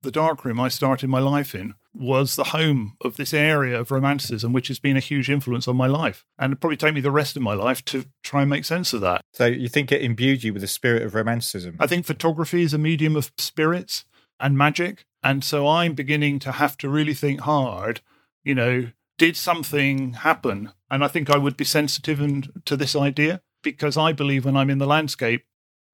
[0.02, 3.90] the dark room I started my life in was the home of this area of
[3.90, 6.24] romanticism, which has been a huge influence on my life.
[6.38, 8.92] And it'd probably take me the rest of my life to try and make sense
[8.92, 9.20] of that.
[9.32, 11.76] So you think it imbued you with the spirit of romanticism?
[11.78, 14.04] I think photography is a medium of spirits
[14.40, 15.04] and magic.
[15.22, 18.00] And so I'm beginning to have to really think hard,
[18.44, 20.72] you know, did something happen?
[20.90, 24.56] And I think I would be sensitive and, to this idea because I believe when
[24.56, 25.44] I'm in the landscape,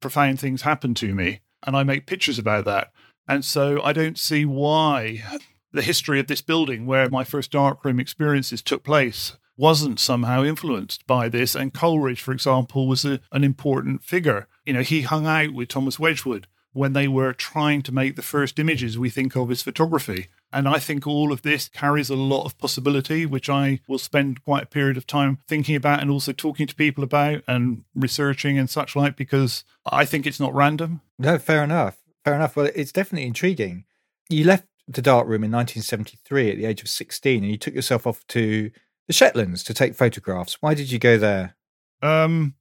[0.00, 2.92] profound things happen to me and I make pictures about that.
[3.26, 5.22] And so I don't see why
[5.72, 11.06] the history of this building where my first darkroom experiences took place wasn't somehow influenced
[11.06, 11.54] by this.
[11.54, 14.46] And Coleridge, for example, was a, an important figure.
[14.64, 18.22] You know, he hung out with Thomas Wedgwood when they were trying to make the
[18.22, 20.28] first images we think of as photography.
[20.52, 24.42] And I think all of this carries a lot of possibility, which I will spend
[24.44, 28.58] quite a period of time thinking about and also talking to people about and researching
[28.58, 31.02] and such like, because I think it's not random.
[31.18, 31.98] No, fair enough.
[32.24, 32.56] Fair enough.
[32.56, 33.84] Well, it's definitely intriguing.
[34.30, 37.74] You left the dark room in 1973 at the age of 16 and you took
[37.74, 38.70] yourself off to
[39.06, 40.58] the Shetlands to take photographs.
[40.60, 41.56] Why did you go there?
[42.00, 42.54] Um,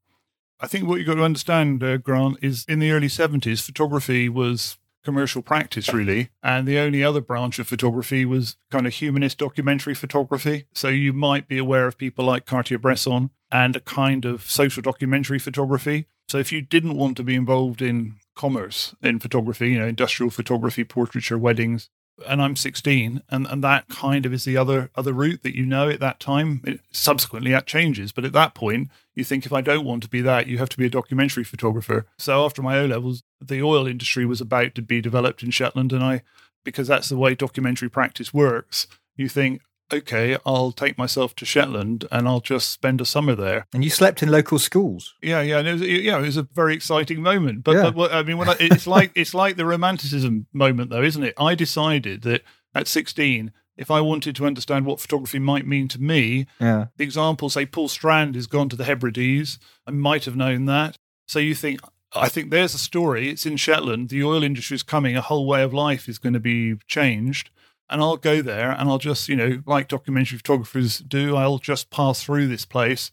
[0.59, 4.27] I think what you've got to understand, uh, Grant, is in the early 70s, photography
[4.27, 6.31] was commercial practice, really.
[6.43, 10.65] And the only other branch of photography was kind of humanist documentary photography.
[10.73, 14.81] So you might be aware of people like Cartier Bresson and a kind of social
[14.81, 16.07] documentary photography.
[16.27, 20.29] So if you didn't want to be involved in commerce in photography, you know, industrial
[20.29, 21.89] photography, portraiture, weddings,
[22.25, 25.65] and I'm 16, and, and that kind of is the other other route that you
[25.65, 26.61] know at that time.
[26.65, 30.09] It, subsequently, that changes, but at that point, you think if I don't want to
[30.09, 32.05] be that, you have to be a documentary photographer.
[32.17, 35.93] So after my O levels, the oil industry was about to be developed in Shetland,
[35.93, 36.23] and I,
[36.63, 42.05] because that's the way documentary practice works, you think, okay, I'll take myself to Shetland
[42.11, 43.67] and I'll just spend a summer there.
[43.73, 45.15] And you slept in local schools.
[45.21, 47.63] Yeah, yeah, and it was, yeah, it was a very exciting moment.
[47.63, 47.89] But, Yeah.
[47.91, 51.33] but I mean, when I, it's like it's like the romanticism moment, though, isn't it?
[51.37, 52.41] I decided that
[52.75, 56.87] at sixteen, if I wanted to understand what photography might mean to me, Yeah.
[56.97, 59.59] the example, say, Paul Strand has gone to the Hebrides.
[59.85, 60.97] I might have known that.
[61.27, 61.79] So you think,
[62.13, 63.29] I think there's a story.
[63.29, 64.09] It's in Shetland.
[64.09, 65.15] The oil industry is coming.
[65.15, 67.49] A whole way of life is going to be changed.
[67.89, 71.89] And I'll go there and I'll just, you know, like documentary photographers do, I'll just
[71.89, 73.11] pass through this place.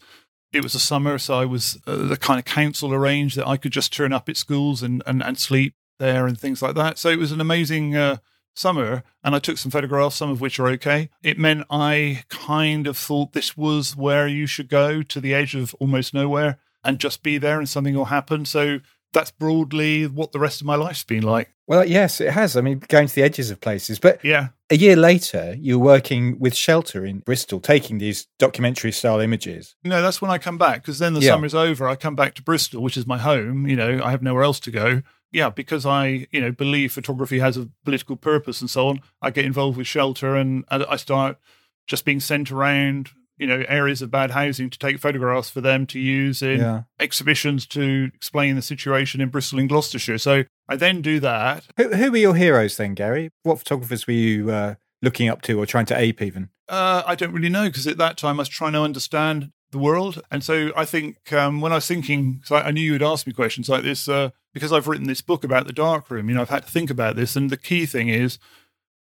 [0.53, 3.57] It was a summer, so I was uh, the kind of council arranged that I
[3.57, 6.99] could just turn up at schools and, and, and sleep there and things like that.
[6.99, 8.19] So it was an amazing uh,
[8.55, 11.11] summer, and I took some photographs, some of which are okay.
[11.23, 15.55] It meant I kind of thought this was where you should go to the edge
[15.55, 18.45] of almost nowhere and just be there and something will happen.
[18.45, 18.81] So
[19.15, 21.49] that's broadly what the rest of my life's been like.
[21.67, 22.57] Well, uh, yes, it has.
[22.57, 23.99] I mean, going to the edges of places.
[23.99, 24.49] But Yeah.
[24.69, 29.75] a year later, you were working with Shelter in Bristol, taking these documentary style images.
[29.83, 31.31] No, that's when I come back because then the Yeah.
[31.31, 31.89] summer's over.
[31.89, 33.67] I come back to Bristol, which is my home.
[33.67, 35.01] You know, I have nowhere else to go.
[35.33, 39.01] Yeah, because I, you know, believe photography has a political purpose and so on.
[39.23, 41.39] I get involved with shelter and I start
[41.87, 45.87] just being sent around you know, areas of bad housing to take photographs for them
[45.87, 46.83] to use in Yeah.
[47.01, 50.19] exhibitions to explain the situation in Bristol and Gloucestershire.
[50.19, 51.65] So I then do that.
[51.77, 53.31] Who, who were your heroes then, Gary?
[53.43, 56.51] What photographers were you uh, looking up to or trying to ape even?
[56.69, 59.79] Uh, I don't really know because at that time I was trying to understand the
[59.79, 60.23] world.
[60.31, 63.03] And so I think um, when I was thinking, so I, I knew you would
[63.03, 66.29] ask me questions like this uh, because I've written this book about the darkroom.
[66.29, 67.35] You know, I've had to think about this.
[67.37, 68.39] And the key thing is,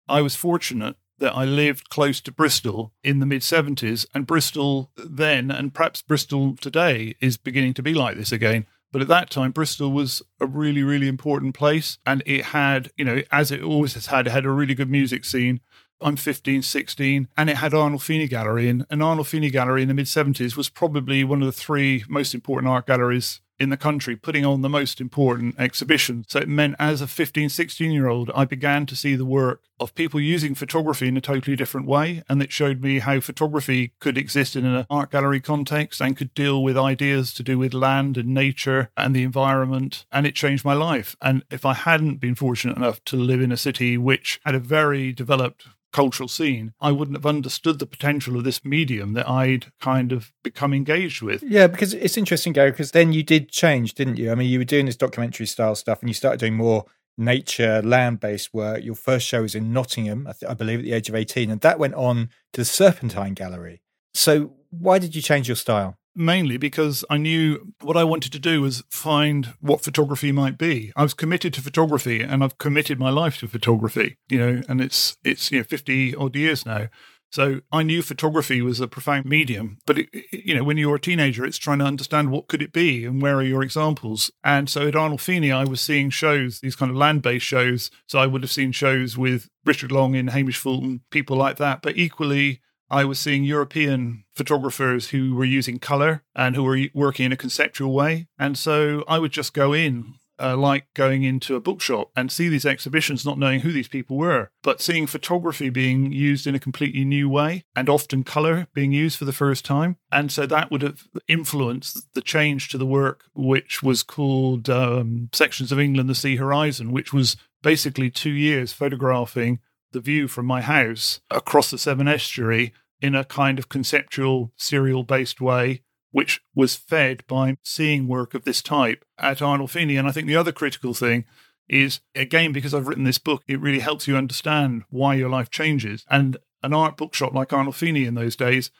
[0.08, 4.06] I was fortunate that I lived close to Bristol in the mid 70s.
[4.14, 8.66] And Bristol then, and perhaps Bristol today, is beginning to be like this again.
[8.92, 11.96] But at that time, Bristol was a really, really important place.
[12.04, 14.90] And it had, you know, as it always has had, it had a really good
[14.90, 15.60] music scene.
[15.98, 18.68] I'm 15, 16, and it had Arnolfini Gallery.
[18.68, 22.70] And, Arnolfini Gallery in the mid 70s was probably one of the three most important
[22.70, 26.26] art galleries in the country, putting on the most important exhibitions.
[26.28, 29.62] So it meant as a 15, 16 year old, I began to see the work
[29.80, 32.22] of people using photography in a totally different way.
[32.28, 36.32] And it showed me how photography could exist in an art gallery context and could
[36.34, 40.06] deal with ideas to do with land and nature and the environment.
[40.12, 41.16] And it changed my life.
[41.20, 44.60] And if I hadn't been fortunate enough to live in a city which had a
[44.60, 49.66] very developed cultural scene, I wouldn't have understood the potential of this medium that I'd
[49.80, 51.42] kind of become engaged with.
[51.44, 54.32] Yeah, because it's interesting, Gary, because then you did change, didn't you?
[54.32, 56.84] I mean, you were doing this documentary style stuff and you started doing more
[57.16, 58.82] nature, land based work.
[58.82, 61.48] Your first show was in Nottingham, I, th- I believe, at the age of 18,
[61.48, 63.80] and that went on to the Serpentine Gallery.
[64.12, 65.96] So, why did you change your style?
[66.16, 70.92] Mainly because I knew what I wanted to do was find what photography might be.
[70.94, 74.80] I was committed to photography and I've committed my life to photography, you know, and
[74.80, 76.88] it's it's you know 50 odd years now.
[77.34, 81.00] So I knew photography was a profound medium, but it, you know, when you're a
[81.00, 84.30] teenager, it's trying to understand what could it be and where are your examples.
[84.44, 87.90] And so at Arnolfini, I was seeing shows, these kind of land-based shows.
[88.06, 91.82] So I would have seen shows with Richard Long and Hamish Fulton, people like that.
[91.82, 97.26] But equally, I was seeing European photographers who were using color and who were working
[97.26, 98.28] in a conceptual way.
[98.38, 102.48] And so I would just go in, uh, like going into a bookshop and see
[102.48, 106.60] these exhibitions, not knowing who these people were, but seeing photography being used in a
[106.60, 109.96] completely new way and often color being used for the first time.
[110.10, 115.30] And so that would have influenced the change to the work, which was called um,
[115.32, 119.60] Sections of England, the Sea Horizon, which was basically two years photographing
[119.94, 125.04] the view from my house across the Severn Estuary in a kind of conceptual serial
[125.04, 129.98] based way, which was fed by seeing work of this type at Arnolfini.
[129.98, 131.24] And I think the other critical thing
[131.68, 135.50] is, again, because I've written this book, it really helps you understand why your life
[135.50, 136.04] changes.
[136.10, 138.70] And an art bookshop like Arnolfini in those days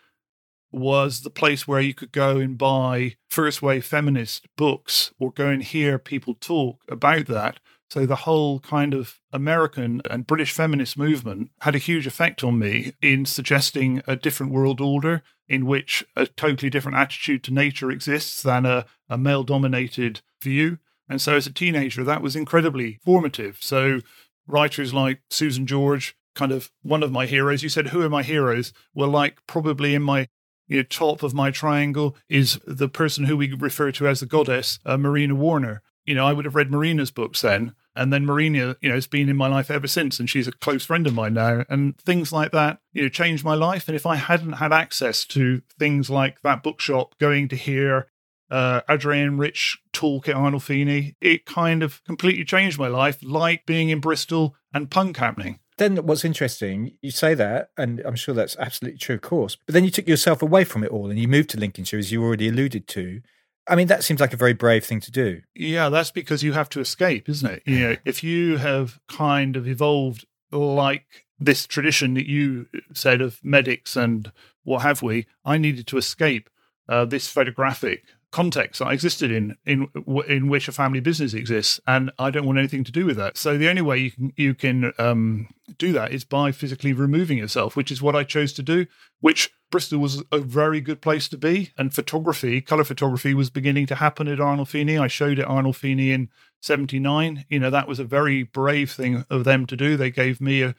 [0.70, 5.48] was the place where you could go and buy first wave feminist books or go
[5.48, 7.60] and hear people talk about that.
[7.94, 12.58] So the whole kind of American and British feminist movement had a huge effect on
[12.58, 17.92] me in suggesting a different world order in which a totally different attitude to nature
[17.92, 20.78] exists than a, a male dominated view.
[21.08, 23.58] And so as a teenager, that was incredibly formative.
[23.60, 24.00] So
[24.48, 28.24] writers like Susan George, kind of one of my heroes, you said, who are my
[28.24, 28.72] heroes?
[28.92, 30.26] Well, like probably in my
[30.66, 34.26] you know, top of my triangle is the person who we refer to as the
[34.26, 35.80] goddess, uh, Marina Warner.
[36.04, 37.72] You know, I would have read Marina's books then.
[37.96, 40.18] And then Marina, you know, has been in my life ever since.
[40.18, 41.64] And she's a close friend of mine now.
[41.68, 43.88] And things like that, you know, changed my life.
[43.88, 48.08] And if I hadn't had access to things like that bookshop, going to hear
[48.50, 53.66] uh, Adrienne Rich talk at Arnold Feeney, it kind of completely changed my life, like
[53.66, 55.60] being in Bristol and punk happening.
[55.76, 59.72] Then what's interesting, you say that, and I'm sure that's absolutely true, of course, but
[59.72, 62.22] then you took yourself away from it all and you moved to Lincolnshire, as you
[62.22, 63.22] already alluded to.
[63.66, 65.40] I mean, that seems like a very brave thing to do.
[65.54, 67.62] Yeah, that's because you have to escape, isn't it?
[67.64, 73.40] You know, if you have kind of evolved like this tradition that you said of
[73.42, 74.30] medics and
[74.64, 76.50] what have we, I needed to escape
[76.88, 79.86] uh, this photographic context I existed in, in
[80.26, 83.38] in which a family business exists, and I don't want anything to do with that.
[83.38, 85.46] So the only way you can you can um,
[85.78, 88.86] do that is by physically removing yourself, which is what I chose to do.
[89.20, 93.86] Which Bristol was a very good place to be, and photography, color photography, was beginning
[93.86, 95.00] to happen at Arnolfini.
[95.00, 96.28] I showed at Arnolfini in
[96.60, 97.44] '79.
[97.48, 99.96] You know that was a very brave thing of them to do.
[99.96, 100.74] They gave me a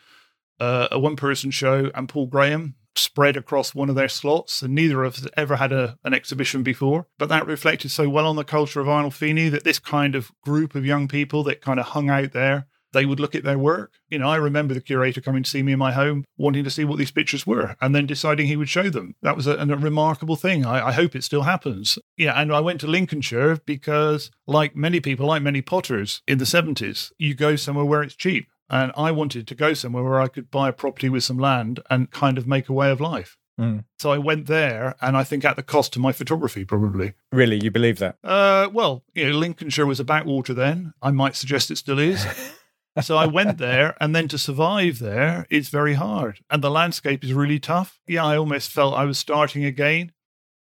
[0.60, 4.74] uh, a one person show and Paul Graham spread across one of their slots, and
[4.74, 7.08] neither of us ever had a, an exhibition before.
[7.18, 10.76] But that reflected so well on the culture of Arnolfini that this kind of group
[10.76, 13.92] of young people that kind of hung out there, they would look at their work.
[14.10, 16.70] You know, I remember the curator coming to see me in my home, wanting to
[16.70, 19.16] see what these pictures were, and then deciding he would show them.
[19.22, 20.66] That was a, a remarkable thing.
[20.66, 22.00] I, I hope it still happens.
[22.16, 26.46] Yeah, and I went to Lincolnshire because, like many people, like many potters in the
[26.46, 28.48] 70s, you go somewhere where it's cheap.
[28.70, 31.82] And I wanted to go somewhere where I could buy a property with some land
[31.90, 33.38] and kind of make a way of life.
[33.60, 33.86] Mm.
[34.00, 37.14] So I went there, and I think at the cost to my photography, probably.
[37.32, 38.18] Really, you believe that?
[38.24, 40.94] Uh, well, you know, Lincolnshire was a backwater then.
[41.02, 42.26] I might suggest it still is.
[43.02, 47.24] so I went there, and then to survive there is very hard, and the landscape
[47.24, 48.00] is really tough.
[48.08, 50.12] Yeah, I almost felt I was starting again,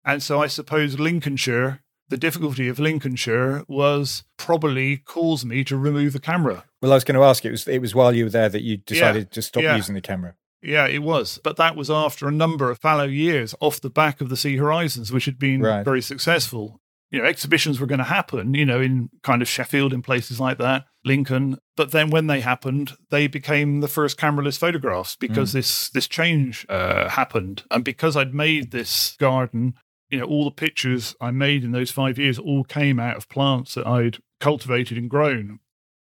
[0.05, 1.83] and so I suppose Lincolnshire.
[2.09, 6.65] The difficulty of Lincolnshire was probably caused me to remove the camera.
[6.81, 7.45] Well, I was going to ask.
[7.45, 9.75] It was it was while you were there that you decided to stop yeah.
[9.77, 10.37] using the camera.
[10.63, 11.39] Yeah, it was.
[11.43, 14.57] But that was after a number of fallow years off the back of the Sea
[14.57, 15.85] Horizons, which had been Right.
[15.85, 16.81] very successful.
[17.11, 20.41] You know, exhibitions were going to happen, you know, in kind of Sheffield and places
[20.41, 21.59] like that, Lincoln.
[21.77, 26.67] But then when they happened, they became the first cameraless photographs because this this change
[26.69, 27.63] uh, happened.
[27.71, 29.75] And because I'd made this garden,
[30.11, 33.29] you know, all the pictures I made in those five years all came out of
[33.29, 35.61] plants that I'd cultivated and grown.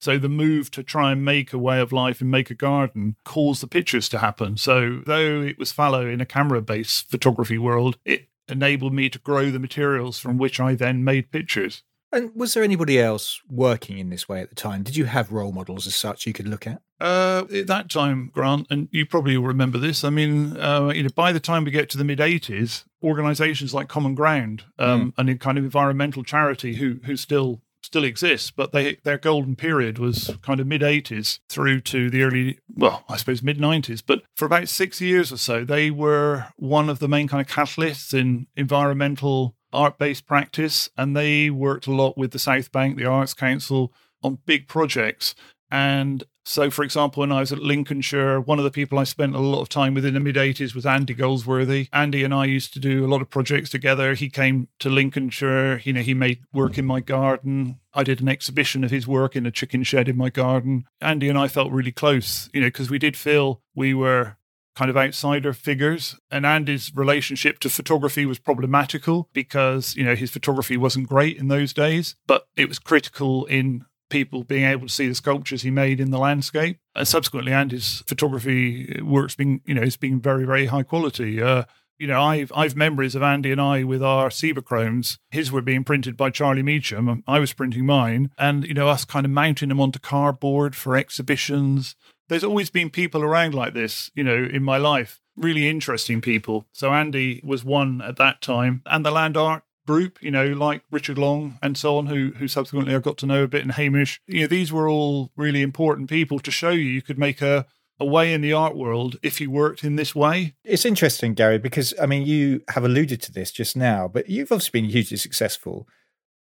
[0.01, 3.17] So the move to try and make a way of life and make a garden
[3.25, 4.57] caused the pictures to happen.
[4.57, 9.51] So though it was fallow in a camera-based photography world, it enabled me to grow
[9.51, 11.83] the materials from which I then made pictures.
[12.13, 14.83] And was there anybody else working in this way at the time?
[14.83, 16.81] Did you have role models as such you could look at?
[17.01, 20.05] Uh, at that time, Grant, and you probably will remember this.
[20.05, 23.73] I mean, uh, you know, by the time we get to the mid '80s, organisations
[23.73, 28.51] like Common Ground um, and a kind of environmental charity who who still still exists,
[28.51, 33.05] but they their golden period was kind of mid '80s through to the early, well,
[33.09, 34.03] I suppose mid '90s.
[34.07, 37.53] But for about six years or so, they were one of the main kind of
[37.53, 43.07] catalysts in environmental art-based practice, and they worked a lot with the South Bank, the
[43.07, 43.93] Arts Council,
[44.23, 45.35] on big projects.
[45.71, 49.35] And so, for example, when I was at Lincolnshire, one of the people I spent
[49.35, 51.89] a lot of time with in the mid 80s was Andy Goldsworthy.
[51.93, 54.15] Andy and I used to do a lot of projects together.
[54.15, 57.79] He came to Lincolnshire, you know, he made work in my garden.
[57.93, 60.85] I did an exhibition of his work in a chicken shed in my garden.
[61.01, 64.37] Andy and I felt really close, you know, because we did feel we were
[64.77, 66.17] kind of outsider figures.
[66.31, 71.49] And Andy's relationship to photography was problematical because, you know, his photography wasn't great in
[71.49, 75.71] those days, but it was critical in people being able to see the sculptures he
[75.71, 76.79] made in the landscape.
[76.95, 81.41] And subsequently, Andy's photography works being, you know, it's been very, very high quality.
[81.41, 81.65] Uh,
[82.01, 85.19] you know, I've I've memories of Andy and I with our Cibachromes.
[85.31, 87.23] His were being printed by Charlie Meacham.
[87.27, 90.97] I was printing mine, and you know, us kind of mounting them onto cardboard for
[90.97, 91.95] exhibitions.
[92.31, 95.21] There's always been people around like this, you know, in my life.
[95.37, 96.67] Really interesting people.
[96.73, 100.83] So Andy was one at that time, and the land art group, you know, like
[100.91, 103.73] Richard Long and so on, who who subsequently I got to know a bit, and
[103.73, 104.21] Hamish.
[104.27, 107.67] You know, these were all really important people to show you you could make a
[108.01, 110.55] a way in the art world if you worked in this way.
[110.65, 114.51] It's interesting, Gary, because I mean, you have alluded to this just now, but you've
[114.51, 115.87] obviously been hugely successful.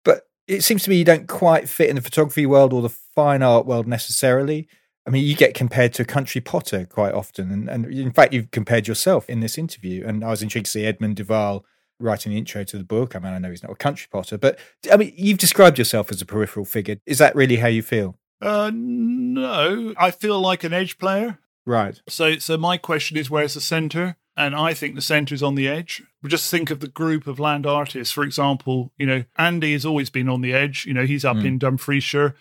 [0.06, 2.90] But it seems to me you don't quite fit in the photography world or the
[2.90, 4.68] fine art world necessarily.
[5.08, 7.50] I mean, you get compared to a country potter quite often.
[7.50, 10.06] And, and in fact, you've compared yourself in this interview.
[10.06, 11.66] And I was intrigued to see Edmund de Waal
[12.00, 13.16] writing the intro to the book.
[13.16, 14.60] I mean, I know he's not a country potter, but
[14.92, 16.98] I mean, you've described yourself as a peripheral figure.
[17.06, 18.18] Is that really how you feel?
[18.42, 21.40] Uh, no, I feel like an edge player.
[21.66, 22.00] Right.
[22.08, 24.16] So, so my question is, where's the centre?
[24.36, 26.04] And I think the centre is on the edge.
[26.22, 28.92] But just think of the group of land artists, for example.
[28.98, 30.86] You know, Andy has always been on the edge.
[30.86, 31.46] You know, he's up Mm.
[31.46, 32.36] in Dumfriesshire.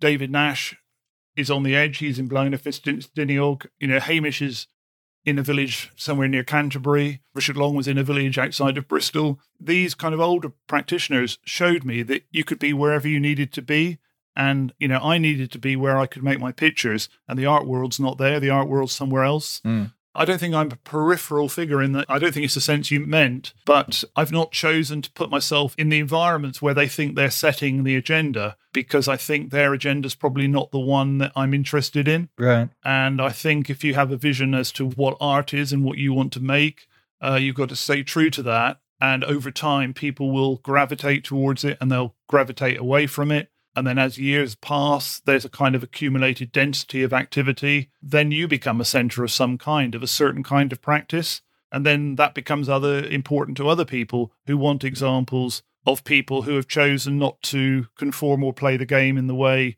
[0.00, 0.74] David Nash
[1.36, 1.98] is on the edge.
[1.98, 3.66] He's in Blaenau Ffestiniog.
[3.78, 4.66] You know, Hamish is
[5.24, 7.20] in a village somewhere near Canterbury.
[7.34, 9.40] Richard Long was in a village outside of Bristol.
[9.60, 13.62] These kind of older practitioners showed me that you could be wherever you needed to
[13.62, 13.98] be.
[14.36, 17.46] And, you know, I needed to be where I could make my pictures, and the
[17.46, 18.40] art world's not there.
[18.40, 19.60] The art world's somewhere else.
[19.60, 19.92] Mm.
[20.14, 22.06] I don't think I'm a peripheral figure in that.
[22.08, 25.74] I don't think it's the sense you meant, but I've not chosen to put myself
[25.76, 30.14] in the environments where they think they're setting the agenda because I think their agenda's
[30.14, 32.28] probably not the one that I'm interested in.
[32.38, 32.68] Right.
[32.84, 35.98] And I think if you have a vision as to what art is and what
[35.98, 36.86] you want to make,
[37.20, 38.78] uh, you've got to stay true to that.
[39.00, 43.50] And over time, people will gravitate towards it and they'll gravitate away from it.
[43.76, 47.90] And then as years pass, there's a kind of accumulated density of activity.
[48.00, 51.42] Then you become a center of some kind, of a certain kind of practice.
[51.72, 56.54] And then that becomes other important to other people who want examples of people who
[56.54, 59.76] have chosen not to conform or play the game in the way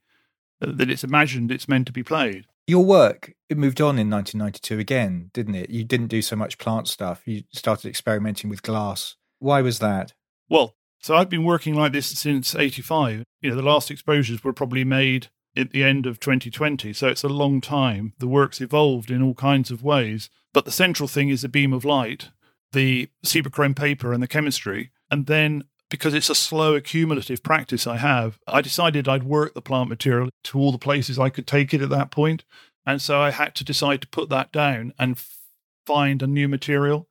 [0.60, 2.46] uh, that it's imagined it's meant to be played.
[2.66, 5.70] Your work, it moved on in 1992 again, didn't it?
[5.70, 7.22] You didn't do so much plant stuff.
[7.24, 9.16] You started experimenting with glass.
[9.38, 10.14] Why was that?
[10.48, 10.74] Well,
[11.06, 13.22] so I've been working like this since 85.
[13.40, 16.92] You know, the last exposures were probably made at the end of 2020.
[16.92, 18.14] So it's a long time.
[18.18, 20.28] The work's evolved in all kinds of ways.
[20.52, 22.30] But the central thing is the beam of light,
[22.72, 24.90] the Cibachrome paper, and the chemistry.
[25.08, 29.62] And then because it's a slow accumulative practice I have, I decided I'd work the
[29.62, 32.42] plant material to all the places I could take it at that point.
[32.84, 35.38] And so I had to decide to put that down and f-
[35.86, 37.08] find a new material.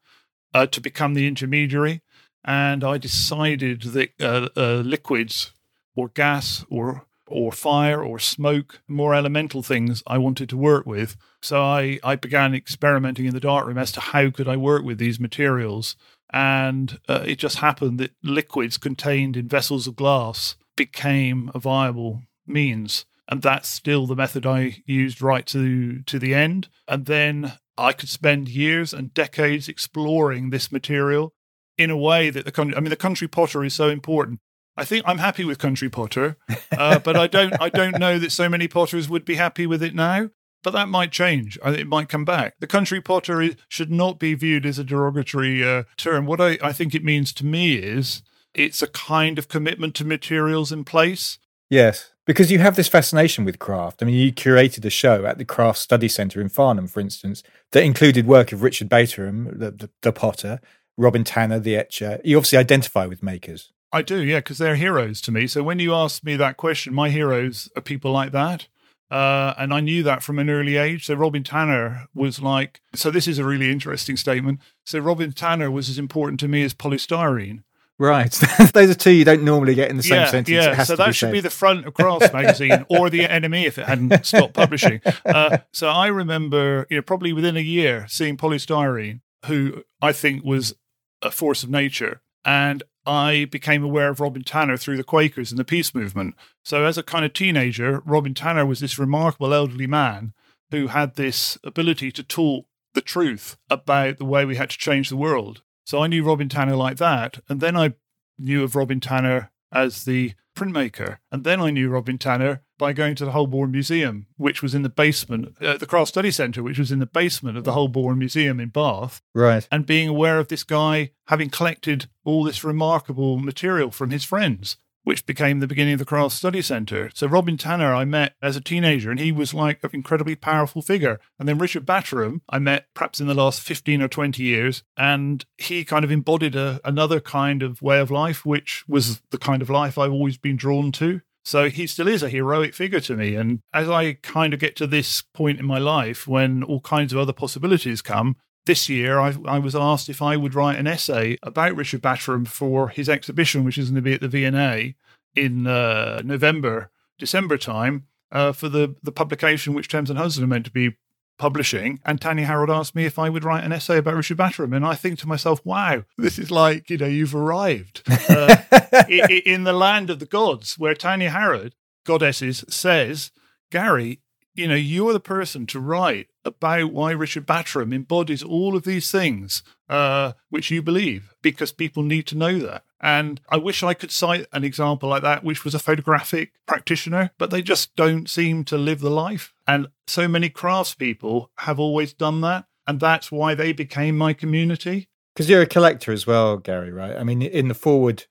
[0.56, 2.02] uh, to become the intermediary.
[2.46, 5.52] And I decided that uh, uh, liquids
[5.96, 11.18] or gas or or fire or smoke, more elemental things I wanted to work with.
[11.42, 15.00] So I, I began experimenting in the darkroom as to how could I work with
[15.00, 15.96] these materials.
[16.32, 22.24] And uh, it just happened that liquids contained in vessels of glass became a viable
[22.46, 23.06] means.
[23.28, 26.68] And that's still the method I used right to, to the end.
[26.88, 31.34] And then I could spend years and decades exploring this material
[31.78, 34.40] in a way that the country, I mean, the country potter is so important.
[34.78, 36.38] I think I'm happy with country potter,
[36.78, 39.82] uh, but I don't, I don't know that so many potters would be happy with
[39.82, 40.30] it now.
[40.64, 41.60] But that might change.
[41.64, 42.56] It might come back.
[42.60, 46.26] The country potter is, should not be viewed as a derogatory uh, term.
[46.26, 48.24] What I, I think it means to me is
[48.56, 51.38] it's a kind of commitment to materials in place.
[51.70, 54.02] Yes, because you have this fascination with craft.
[54.02, 57.44] I mean, you curated a show at the Craft Study Centre in Farnham, for instance,
[57.72, 60.60] that included work of Richard Batterham, the, the, the potter,
[60.98, 62.20] Robin Tanner, the etcher.
[62.24, 63.72] You obviously identify with makers.
[63.92, 65.48] I do, yeah, because they're heroes to me.
[65.48, 68.68] So when you ask me that question, my heroes are people like that.
[69.12, 71.06] Uh, and I knew that from an early age.
[71.06, 74.60] So Robin Tanner was like, so this is a really interesting statement.
[74.84, 77.64] So Robin Tanner was as important to me as Poly Styrene.
[77.98, 78.32] Right.
[78.74, 80.50] Those are two you don't normally get in the same yeah, sentence.
[80.50, 81.32] Yeah, so that be should said.
[81.32, 85.00] be the front of Crafts magazine or the enemy if it hadn't stopped publishing.
[85.24, 90.12] Uh, so I remember, you know, probably within a year seeing Poly Styrene, who I
[90.12, 90.74] think was
[91.22, 92.22] a force of nature.
[92.44, 96.36] And I became aware of Robin Tanner through the Quakers and the peace movement.
[96.64, 100.34] So, as a kind of teenager, Robin Tanner was this remarkable elderly man
[100.72, 105.10] who had this ability to talk the truth about the way we had to change
[105.10, 105.62] the world.
[105.86, 107.40] So, I knew Robin Tanner like that.
[107.48, 107.94] And then I
[108.40, 111.18] knew of Robin Tanner as the printmaker.
[111.32, 114.82] And then I knew Robin Tanner by going to the Holburne Museum, which was in
[114.82, 118.20] the basement, uh, the Craft Study Centre, which was in the basement of the Holburne
[118.20, 119.22] Museum in Bath.
[119.34, 119.68] Right.
[119.72, 124.78] And being aware of this guy having collected all this remarkable material from his friends
[125.06, 127.10] which became the beginning of the Craft Study Centre.
[127.14, 130.82] So Robin Tanner I met as a teenager, and he was like an incredibly powerful
[130.82, 131.20] figure.
[131.40, 135.46] And then Richard Batterham I met perhaps in the last 15 or 20 years, and
[135.58, 139.62] he kind of embodied a, another kind of way of life, which was the kind
[139.62, 141.22] of life I've always been drawn to.
[141.46, 143.36] So he still is a heroic figure to me.
[143.36, 147.14] And as I kind of get to this point in my life when all kinds
[147.14, 148.36] of other possibilities come,
[148.66, 152.46] this year I, I, was asked if I would write an essay about Richard Batterham
[152.46, 154.96] for his exhibition, which is going to be at the V&A
[155.36, 156.90] in uh, November,
[157.20, 160.96] December time, uh, for the, the publication which Thames and Hudson are meant to be
[161.38, 162.00] publishing.
[162.06, 164.74] And Tanya Harrod asked me if I would write an essay about Richard Batterham.
[164.74, 168.58] And I think to myself, wow, this is like, you know, you've arrived uh,
[169.10, 171.76] in, in the land of the gods, where Tanya Harrod,
[172.06, 173.32] goddesses, says,
[173.72, 174.22] Gary,
[174.54, 179.12] you know, you're the person to write about why Richard Batterham embodies all of these
[179.12, 182.84] things uh, which you believe, because people need to know that.
[183.06, 187.30] And I wish I could cite an example like that, which was a photographic practitioner,
[187.38, 189.54] but they just don't seem to live the life.
[189.68, 192.66] And so many craftspeople have always done that.
[192.88, 195.08] And that's why they became my community.
[195.36, 197.16] Because you're a collector as well, Gary, right?
[197.16, 198.26] I mean, in the forward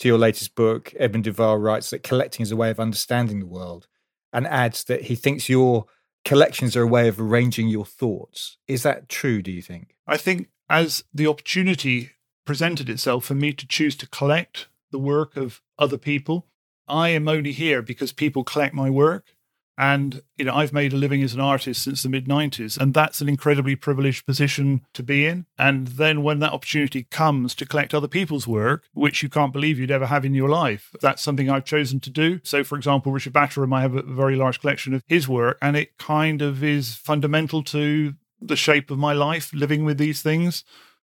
[0.00, 3.40] to your latest book, Edmund de Waal writes that collecting is a way of understanding
[3.40, 3.88] the world
[4.30, 5.86] and adds that he thinks your
[6.26, 8.58] collections are a way of arranging your thoughts.
[8.66, 9.96] Is that true, do you think?
[10.06, 12.10] I think as the opportunity
[12.48, 16.46] presented itself for me to choose to collect the work of other people,
[16.88, 19.34] I am only here because people collect my work.
[19.76, 22.94] And you know, I've made a living as an artist since the mid 90s, and
[22.94, 25.44] that's an incredibly privileged position to be in.
[25.58, 29.78] And then when that opportunity comes to collect other people's work, which you can't believe
[29.78, 32.40] you'd ever have in your life, that's something I've chosen to do.
[32.44, 35.76] So, for example, Richard Batterham, I have a very large collection of his work, and
[35.76, 40.64] it kind of is fundamental to the shape of my life living with these things.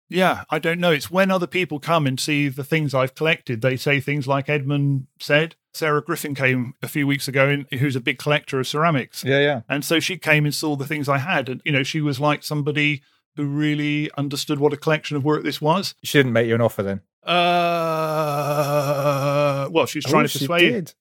[0.10, 0.92] Yeah, I don't know.
[0.92, 4.48] It's when other people come and see the things I've collected, they say things like
[4.50, 5.56] Edmund said.
[5.74, 9.24] Sarah Griffin came a few weeks ago, and who's a big collector of ceramics.
[9.24, 9.62] Yeah, yeah.
[9.68, 12.20] And so she came and saw the things I had, and you know, she was
[12.20, 13.02] like somebody
[13.36, 15.96] who really understood what a collection of work this was.
[16.04, 17.02] She didn't make you an offer then.
[17.24, 17.34] Uh,
[19.72, 20.94] well, she's trying oh, to persuade.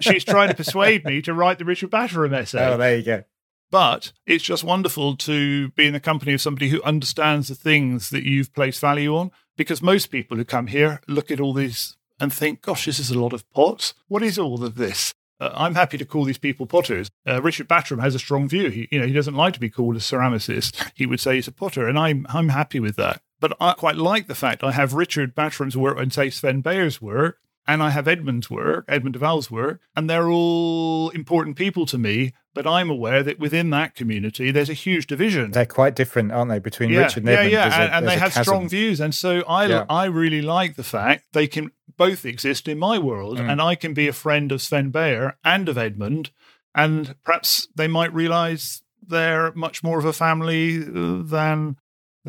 [0.00, 2.66] She she's trying to persuade me to write the Richard Batterham essay.
[2.66, 3.22] Oh, there you go.
[3.70, 8.10] But it's just wonderful to be in the company of somebody who understands the things
[8.10, 9.30] that you've placed value on.
[9.56, 13.10] Because most people who come here look at all these and think, gosh, this is
[13.10, 13.94] a lot of pots.
[14.06, 15.12] What is all of this?
[15.40, 17.10] Uh, I'm happy to call these people potters.
[17.26, 18.70] Uh, Richard Batterham has a strong view.
[18.70, 20.90] He, you know, he doesn't like to be called a ceramicist.
[20.94, 23.20] He would say he's a potter, and I'm I'm happy with that.
[23.40, 27.00] But I quite like the fact I have Richard Batterham's work and say Svend Bayer's
[27.00, 27.38] work,
[27.68, 31.98] and I have Edmund's work, Edmund de Duval's work, and they're all important people to
[31.98, 32.32] me.
[32.54, 35.52] But I'm aware that within that community, there's a huge division.
[35.52, 37.52] They're quite different, aren't they, between yeah, Rich and yeah, Edmund?
[37.52, 38.44] yeah, a- and, and they have chasm.
[38.44, 39.84] strong views, and so I Yeah.
[39.88, 43.48] I really like the fact they can both exist in my world, Mm.
[43.52, 46.30] and I can be a friend of Svend Bayer and of Edmund,
[46.74, 51.76] and perhaps they might realise they're much more of a family uh, than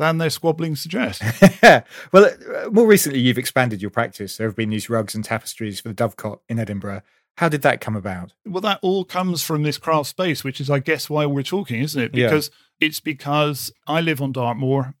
[0.00, 1.22] than their squabbling suggests.
[1.62, 4.36] well, uh, more recently, you've expanded your practice.
[4.36, 7.02] There have been these rugs and tapestries for the Dovecot in Edinburgh.
[7.36, 8.32] How did that come about?
[8.46, 11.82] Well, that all comes from this craft space, which is, I guess, why we're talking,
[11.82, 12.14] isn't it?
[12.14, 12.28] Yeah.
[12.28, 14.94] Because it's because I live on Dartmoor.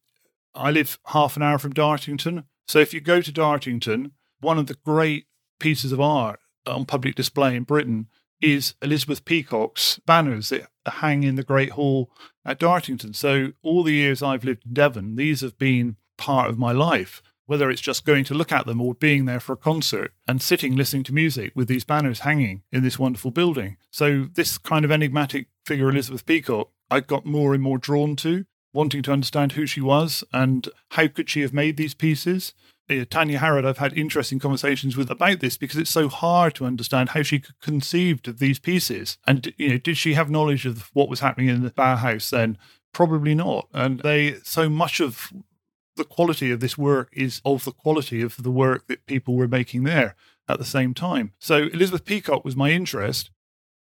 [0.54, 2.44] I live half an hour from Dartington.
[2.68, 5.26] So if you go to Dartington, one of the great
[5.58, 8.06] pieces of art on public display in Britain
[8.42, 12.10] is Elizabeth Peacock's banners that hang in the Great Hall
[12.44, 13.14] at Dartington.
[13.14, 17.22] So all the years I've lived in Devon, these have been part of my life
[17.50, 20.40] whether it's just going to look at them or being there for a concert and
[20.40, 23.76] sitting listening to music with these banners hanging in this wonderful building.
[23.90, 28.44] So, this kind of enigmatic figure, Elizabeth Peacock, I got more and more drawn to,
[28.72, 32.54] wanting to understand who she was and how could she have made these pieces.
[32.90, 36.64] Uh, Tanya Harrod, I've had interesting conversations with about this because it's so hard to
[36.64, 39.16] understand how she conceived of these pieces.
[39.26, 42.58] And you know, did she have knowledge of what was happening in the Bauhaus then?
[42.92, 43.68] Probably not.
[43.72, 45.32] And they so much of
[45.96, 49.48] the quality of this work is of the quality of the work that people were
[49.48, 50.16] making there
[50.48, 51.32] at the same time.
[51.38, 53.30] So Elizabeth Peacock was my interest.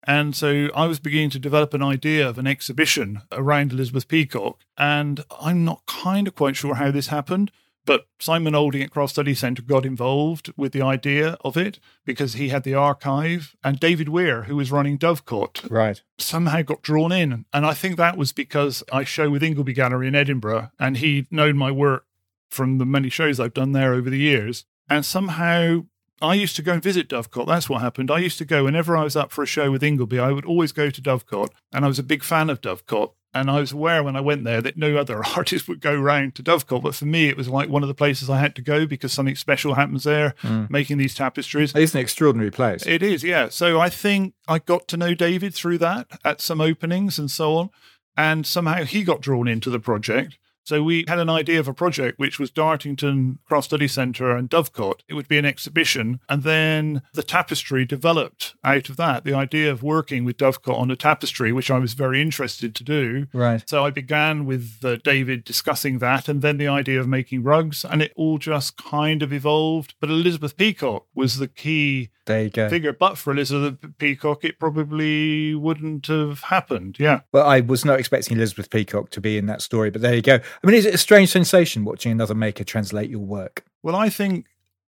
[0.04, 4.60] And so I was beginning to develop an idea of an exhibition around Elizabeth Peacock.
[4.78, 7.52] And I'm not kind of quite sure how this happened,
[7.90, 12.34] but Simon Olding at Craft Study Centre got involved with the idea of it because
[12.36, 13.56] he had the archive.
[13.64, 16.00] And David Weir, who was running Dovecot, Right.
[16.20, 17.46] somehow got drawn in.
[17.52, 21.32] And I think that was because I show with Ingleby Gallery in Edinburgh and he'd
[21.32, 22.06] known my work
[22.48, 24.66] from the many shows I've done there over the years.
[24.88, 25.86] And somehow
[26.22, 27.48] I used to go and visit Dovecot.
[27.48, 28.12] That's what happened.
[28.12, 30.46] I used to go whenever I was up for a show with Ingleby, I would
[30.46, 31.50] always go to Dovecot.
[31.74, 33.14] And I was a big fan of Dovecot.
[33.34, 36.36] And I was aware when I went there that no other artist would go round
[36.36, 36.82] to Dovecot.
[36.82, 39.14] But for me, it was like one of the places I had to go because
[39.14, 40.66] something special happens there, hmm.
[40.70, 41.74] making these tapestries.
[41.76, 42.86] It's an extraordinary place.
[42.88, 43.50] It is, yeah.
[43.50, 47.58] So I think I got to know David through that at some openings and so
[47.58, 47.70] on.
[48.18, 50.38] And somehow he got drawn into the project.
[50.64, 54.50] So we had an idea of a project which was Dartington Craft Study Centre and
[54.50, 55.02] Dovecot.
[55.08, 56.20] It would be an exhibition.
[56.30, 59.24] And then the tapestry developed out of that.
[59.24, 62.84] The idea of working with Dovecot on a tapestry, which I was very interested to
[62.84, 63.28] do.
[63.34, 63.68] Right.
[63.68, 67.84] So I began with uh, David discussing that and then the idea of making rugs,
[67.84, 69.96] and it all just kind of evolved.
[70.00, 72.70] But Elizabeth Peacock was the key There you go.
[72.70, 72.94] figure.
[72.94, 76.98] But for Elizabeth Peacock, it probably wouldn't have happened.
[77.00, 77.22] Yeah.
[77.32, 80.22] Well, I was not expecting Elizabeth Peacock to be in that story, but there you
[80.22, 80.40] go.
[80.64, 83.64] I mean, is it a strange sensation watching another maker translate your work?
[83.82, 84.46] Well, I think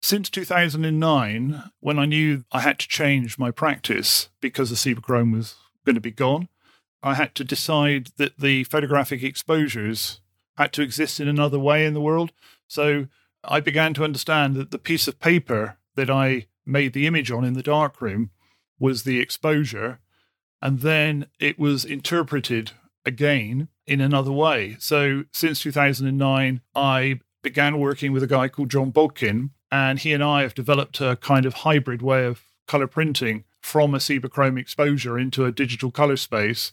[0.00, 5.54] since 2009, when I knew I had to change my practice because the Chrome was
[5.86, 6.48] going to be gone,
[7.02, 10.20] I had to decide that the photographic exposures
[10.56, 12.32] had to exist in another way in the world.
[12.66, 13.06] So
[13.44, 17.44] I began to understand that the piece of paper that I made the image on
[17.44, 18.30] in the darkroom
[18.78, 20.00] was the exposure,
[20.60, 22.72] and then it was interpreted
[23.04, 24.76] again in another way.
[24.78, 30.22] So since 2009, I began working with a guy called John Bodkin, and he and
[30.22, 35.18] I have developed a kind of hybrid way of color printing from a Chrome exposure
[35.18, 36.72] into a digital color space.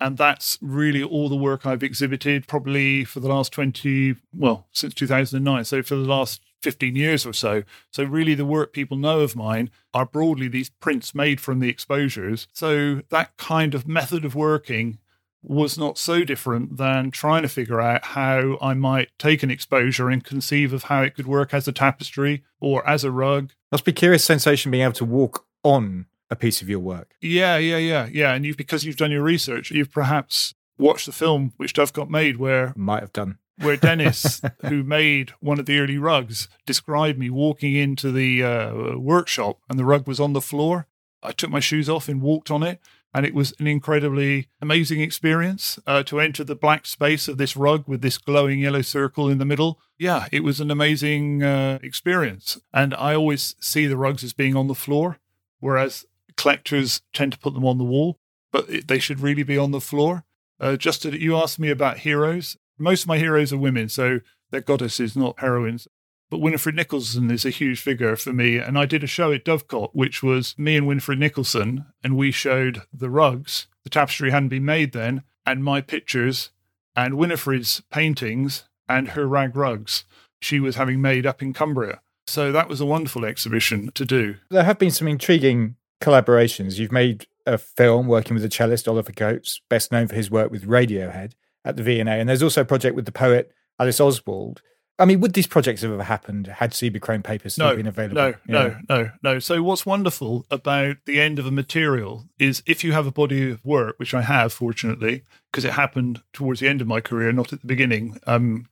[0.00, 4.94] And that's really all the work I've exhibited probably for the last 20, well, since
[4.94, 5.64] 2009.
[5.64, 7.62] So for the last 15 years or so.
[7.90, 11.68] So really the work people know of mine are broadly these prints made from the
[11.68, 12.46] exposures.
[12.52, 14.98] So that kind of method of working
[15.42, 20.08] was not so different than trying to figure out how I might take an exposure
[20.10, 23.52] and conceive of how it could work as a tapestry or as a rug.
[23.70, 27.12] Must be curious sensation being able to walk on a piece of your work.
[27.20, 28.34] Yeah, yeah, yeah, yeah.
[28.34, 32.36] And you because you've done your research, you've perhaps watched the film which Dovecot made
[32.36, 33.38] where Might have done.
[33.58, 38.96] where Dennis, who made one of the early rugs, described me walking into the uh,
[38.98, 40.86] workshop and the rug was on the floor.
[41.22, 42.80] I took my shoes off and walked on it.
[43.14, 47.56] And it was an incredibly amazing experience uh, to enter the black space of this
[47.56, 49.80] rug with this glowing yellow circle in the middle.
[49.98, 52.58] Yeah, it was an amazing uh, experience.
[52.72, 55.18] And I always see the rugs as being on the floor,
[55.58, 56.04] whereas
[56.36, 58.18] collectors tend to put them on the wall,
[58.52, 60.24] but it, they should really be on the floor.
[60.60, 62.56] Uh, just to, you asked me about heroes.
[62.78, 65.88] Most of my heroes are women, so they're goddesses, not heroines.
[66.30, 68.58] But Winifred Nicholson is a huge figure for me.
[68.58, 72.30] And I did a show at Dovecot, which was me and Winifred Nicholson, and we
[72.30, 73.66] showed the rugs.
[73.84, 76.50] The tapestry hadn't been made then, and my pictures,
[76.94, 80.04] and Winifred's paintings, and her rag rugs
[80.40, 82.00] she was having made up in Cumbria.
[82.26, 84.36] So that was a wonderful exhibition to do.
[84.50, 86.78] There have been some intriguing collaborations.
[86.78, 90.50] You've made a film working with the cellist Oliver Coates, best known for his work
[90.50, 91.32] with Radiohead
[91.64, 93.50] at the V&A, and there's also a project with the poet
[93.80, 94.62] Alice Oswald.
[94.98, 98.16] I mean, would these projects have ever happened had Cibachrome paper still no, been available?
[98.16, 99.38] No, no, no, no.
[99.38, 103.52] So what's wonderful about the end of a material is if you have a body
[103.52, 105.22] of work, which I have, fortunately,
[105.52, 108.18] because it happened towards the end of my career, not at the beginning.
[108.26, 108.66] Um,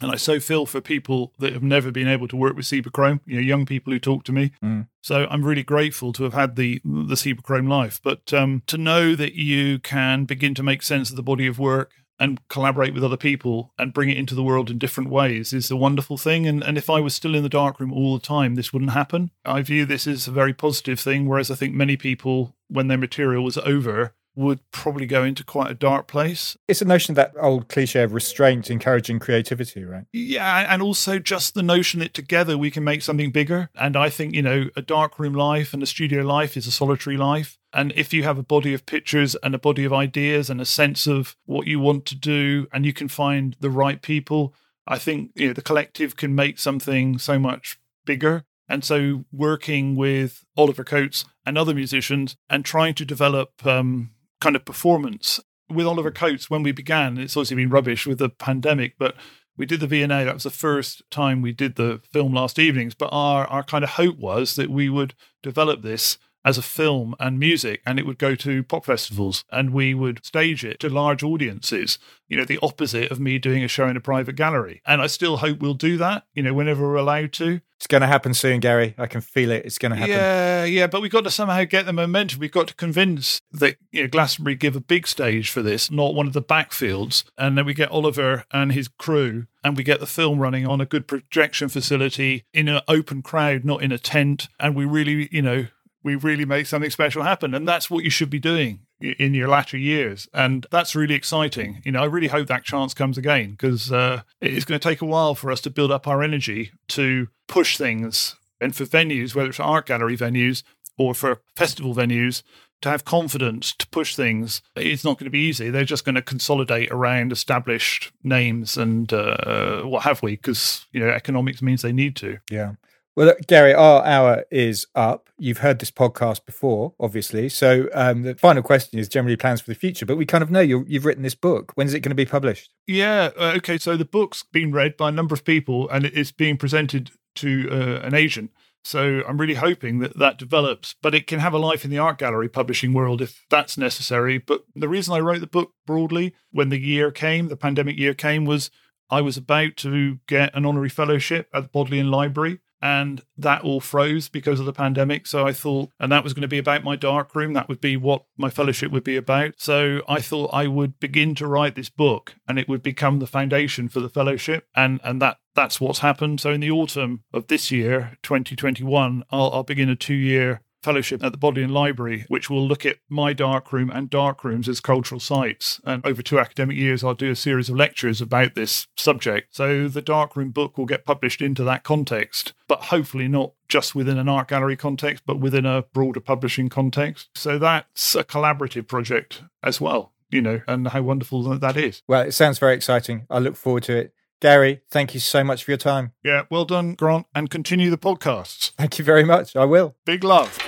[0.00, 3.20] and I so feel for people that have never been able to work with Cibachrome,
[3.26, 4.52] you know, young people who talk to me.
[4.64, 4.88] Mm.
[5.02, 8.00] So I'm really grateful to have had the the Cibachrome life.
[8.02, 11.58] But um, to know that you can begin to make sense of the body of
[11.58, 15.54] work and collaborate with other people and bring it into the world in different ways
[15.54, 16.46] is a wonderful thing.
[16.46, 19.30] And, and if I was still in the darkroom all the time, this wouldn't happen.
[19.44, 22.98] I view this as a very positive thing, whereas I think many people, when their
[22.98, 26.56] material was over, would probably go into quite a dark place.
[26.68, 30.04] It's a notion that old cliche of restraint encouraging creativity, right?
[30.12, 33.70] Yeah, and also just the notion that together we can make something bigger.
[33.74, 36.72] And I think, you know, a dark room life and a studio life is a
[36.72, 37.58] solitary life.
[37.72, 40.64] And if you have a body of pictures and a body of ideas and a
[40.64, 44.54] sense of what you want to do, and you can find the right people,
[44.86, 48.44] I think you know, the collective can make something so much bigger.
[48.68, 54.10] And so, working with Oliver Coates and other musicians and trying to develop um,
[54.40, 58.28] kind of performance with Oliver Coates when we began, it's obviously been rubbish with the
[58.28, 59.14] pandemic, but
[59.56, 60.08] we did the V&A.
[60.08, 62.94] That was the first time we did the film last evenings.
[62.94, 67.14] But our, our kind of hope was that we would develop this as a film
[67.18, 70.88] and music and it would go to pop festivals and we would stage it to
[70.88, 71.98] large audiences
[72.30, 74.80] you know the opposite of me doing a show in a private gallery.
[74.86, 77.60] And i still hope we'll do that you know whenever we're allowed to.
[77.76, 78.94] It's going to happen soon gary.
[78.98, 79.64] I can feel it.
[79.64, 80.14] It's going to happen.
[80.14, 82.38] Yeah yeah but we've got to somehow get the momentum.
[82.38, 86.14] We've got to convince that you know glastonbury give a big stage for this not
[86.14, 87.24] one of the backfields.
[87.36, 90.80] And then we get oliver and his crew and we get the film running on
[90.80, 94.48] a good projection facility in an open crowd not in a tent.
[94.60, 95.66] And we really you know
[96.02, 97.54] we really make something special happen.
[97.54, 100.28] And that's what you should be doing in your latter years.
[100.32, 101.82] And that's really exciting.
[101.84, 105.02] You know, I really hope that chance comes again because uh, it's going to take
[105.02, 108.36] a while for us to build up our energy to push things.
[108.60, 110.62] And for venues, whether it's art gallery venues
[110.98, 112.42] or for festival venues,
[112.82, 115.70] to have confidence to push things, it's not going to be easy.
[115.70, 121.00] They're just going to consolidate around established names and uh, what have we, because you
[121.00, 122.38] know economics means they need to.
[122.50, 122.72] Yeah.
[123.16, 125.30] Well, Gary, our hour is up.
[125.36, 127.48] You've heard this podcast before, obviously.
[127.48, 130.50] So um, the final question is generally plans for the future, but we kind of
[130.50, 131.72] know you have written this book.
[131.74, 132.70] When is it going to be published?
[132.86, 133.30] Yeah.
[133.36, 133.78] Uh, okay.
[133.78, 137.68] So the book's been read by a number of people and it's being presented to
[137.70, 138.52] uh, an agent.
[138.84, 141.98] So I'm really hoping that that develops, but it can have a life in the
[141.98, 144.38] art gallery publishing world if that's necessary.
[144.38, 148.14] But the reason I wrote the book broadly when the year came, the pandemic year
[148.14, 148.70] came, was
[149.10, 153.80] I was about to get an honorary fellowship at the Bodleian Library and that all
[153.80, 155.26] froze because of the pandemic.
[155.26, 157.52] So I thought, and that was going to be about my dark room.
[157.52, 159.54] That would be what my fellowship would be about.
[159.58, 163.26] So I thought I would begin to write this book, and it would become the
[163.26, 164.66] foundation for the fellowship.
[164.74, 166.40] And and that that's what's happened.
[166.40, 171.22] So in the autumn of this year, 2021, I'll, I'll begin a two year fellowship
[171.22, 175.80] at the Bodleian Library, which will look at my darkroom and darkrooms as cultural sites.
[175.84, 179.54] And over two academic years, I'll do a series of lectures about this subject.
[179.54, 184.18] So the darkroom book will get published into that context, but hopefully not just within
[184.18, 187.28] an art gallery context, but within a broader publishing context.
[187.34, 190.12] So that's a collaborative project as well.
[190.32, 192.02] You know, and how wonderful that is.
[192.06, 193.26] Well, it sounds very exciting.
[193.28, 194.14] I look forward to it.
[194.40, 196.12] Gary, thank you so much for your time.
[196.24, 198.70] Yeah, well done, Grant, and continue the podcasts.
[198.72, 199.54] Thank you very much.
[199.54, 199.96] I will.
[200.06, 200.58] Big love.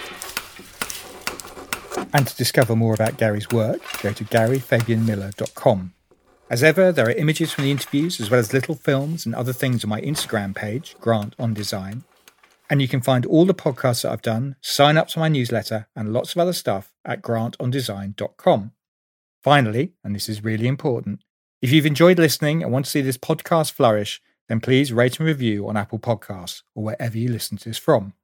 [2.13, 5.95] And to discover more about Gary's work, go to garyfabianmiller.com.
[6.51, 9.55] As ever, there are images from the interviews as well as little films and other
[9.55, 12.05] things on my Instagram page, Grant on Design.
[12.69, 15.89] And you can find all the podcasts that I've done, sign up to my newsletter,
[15.97, 18.73] and lots of other stuff at grantondesign.com.
[19.43, 21.21] Finally, and this is really important,
[21.63, 25.29] if you've enjoyed listening and want to see this podcast flourish, then please rate and
[25.29, 28.15] review on Apple Podcasts or wherever you listen to this from.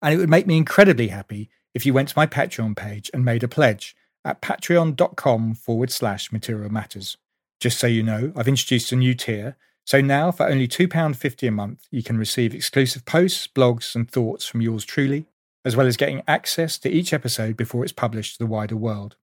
[0.00, 3.24] And it would make me incredibly happy if you went to my Patreon page and
[3.24, 7.16] made a pledge at patreon.com forward slash material matters.
[7.60, 9.56] Just so you know, I've introduced a new tier.
[9.84, 14.46] So now, for only £2.50 a month, you can receive exclusive posts, blogs, and thoughts
[14.46, 15.26] from yours truly,
[15.64, 19.16] as well as getting access to each episode before it's published to the wider world.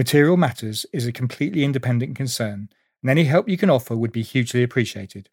[0.00, 2.70] Material Matters is a completely independent concern,
[3.02, 5.28] and any help you can offer would be hugely appreciated.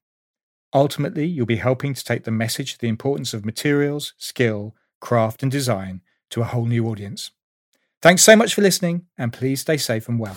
[0.73, 5.41] Ultimately, you'll be helping to take the message of the importance of materials, skill, craft,
[5.41, 6.01] and design
[6.31, 7.31] to a whole new audience.
[8.01, 10.35] Thanks so much for listening, and please stay safe and well.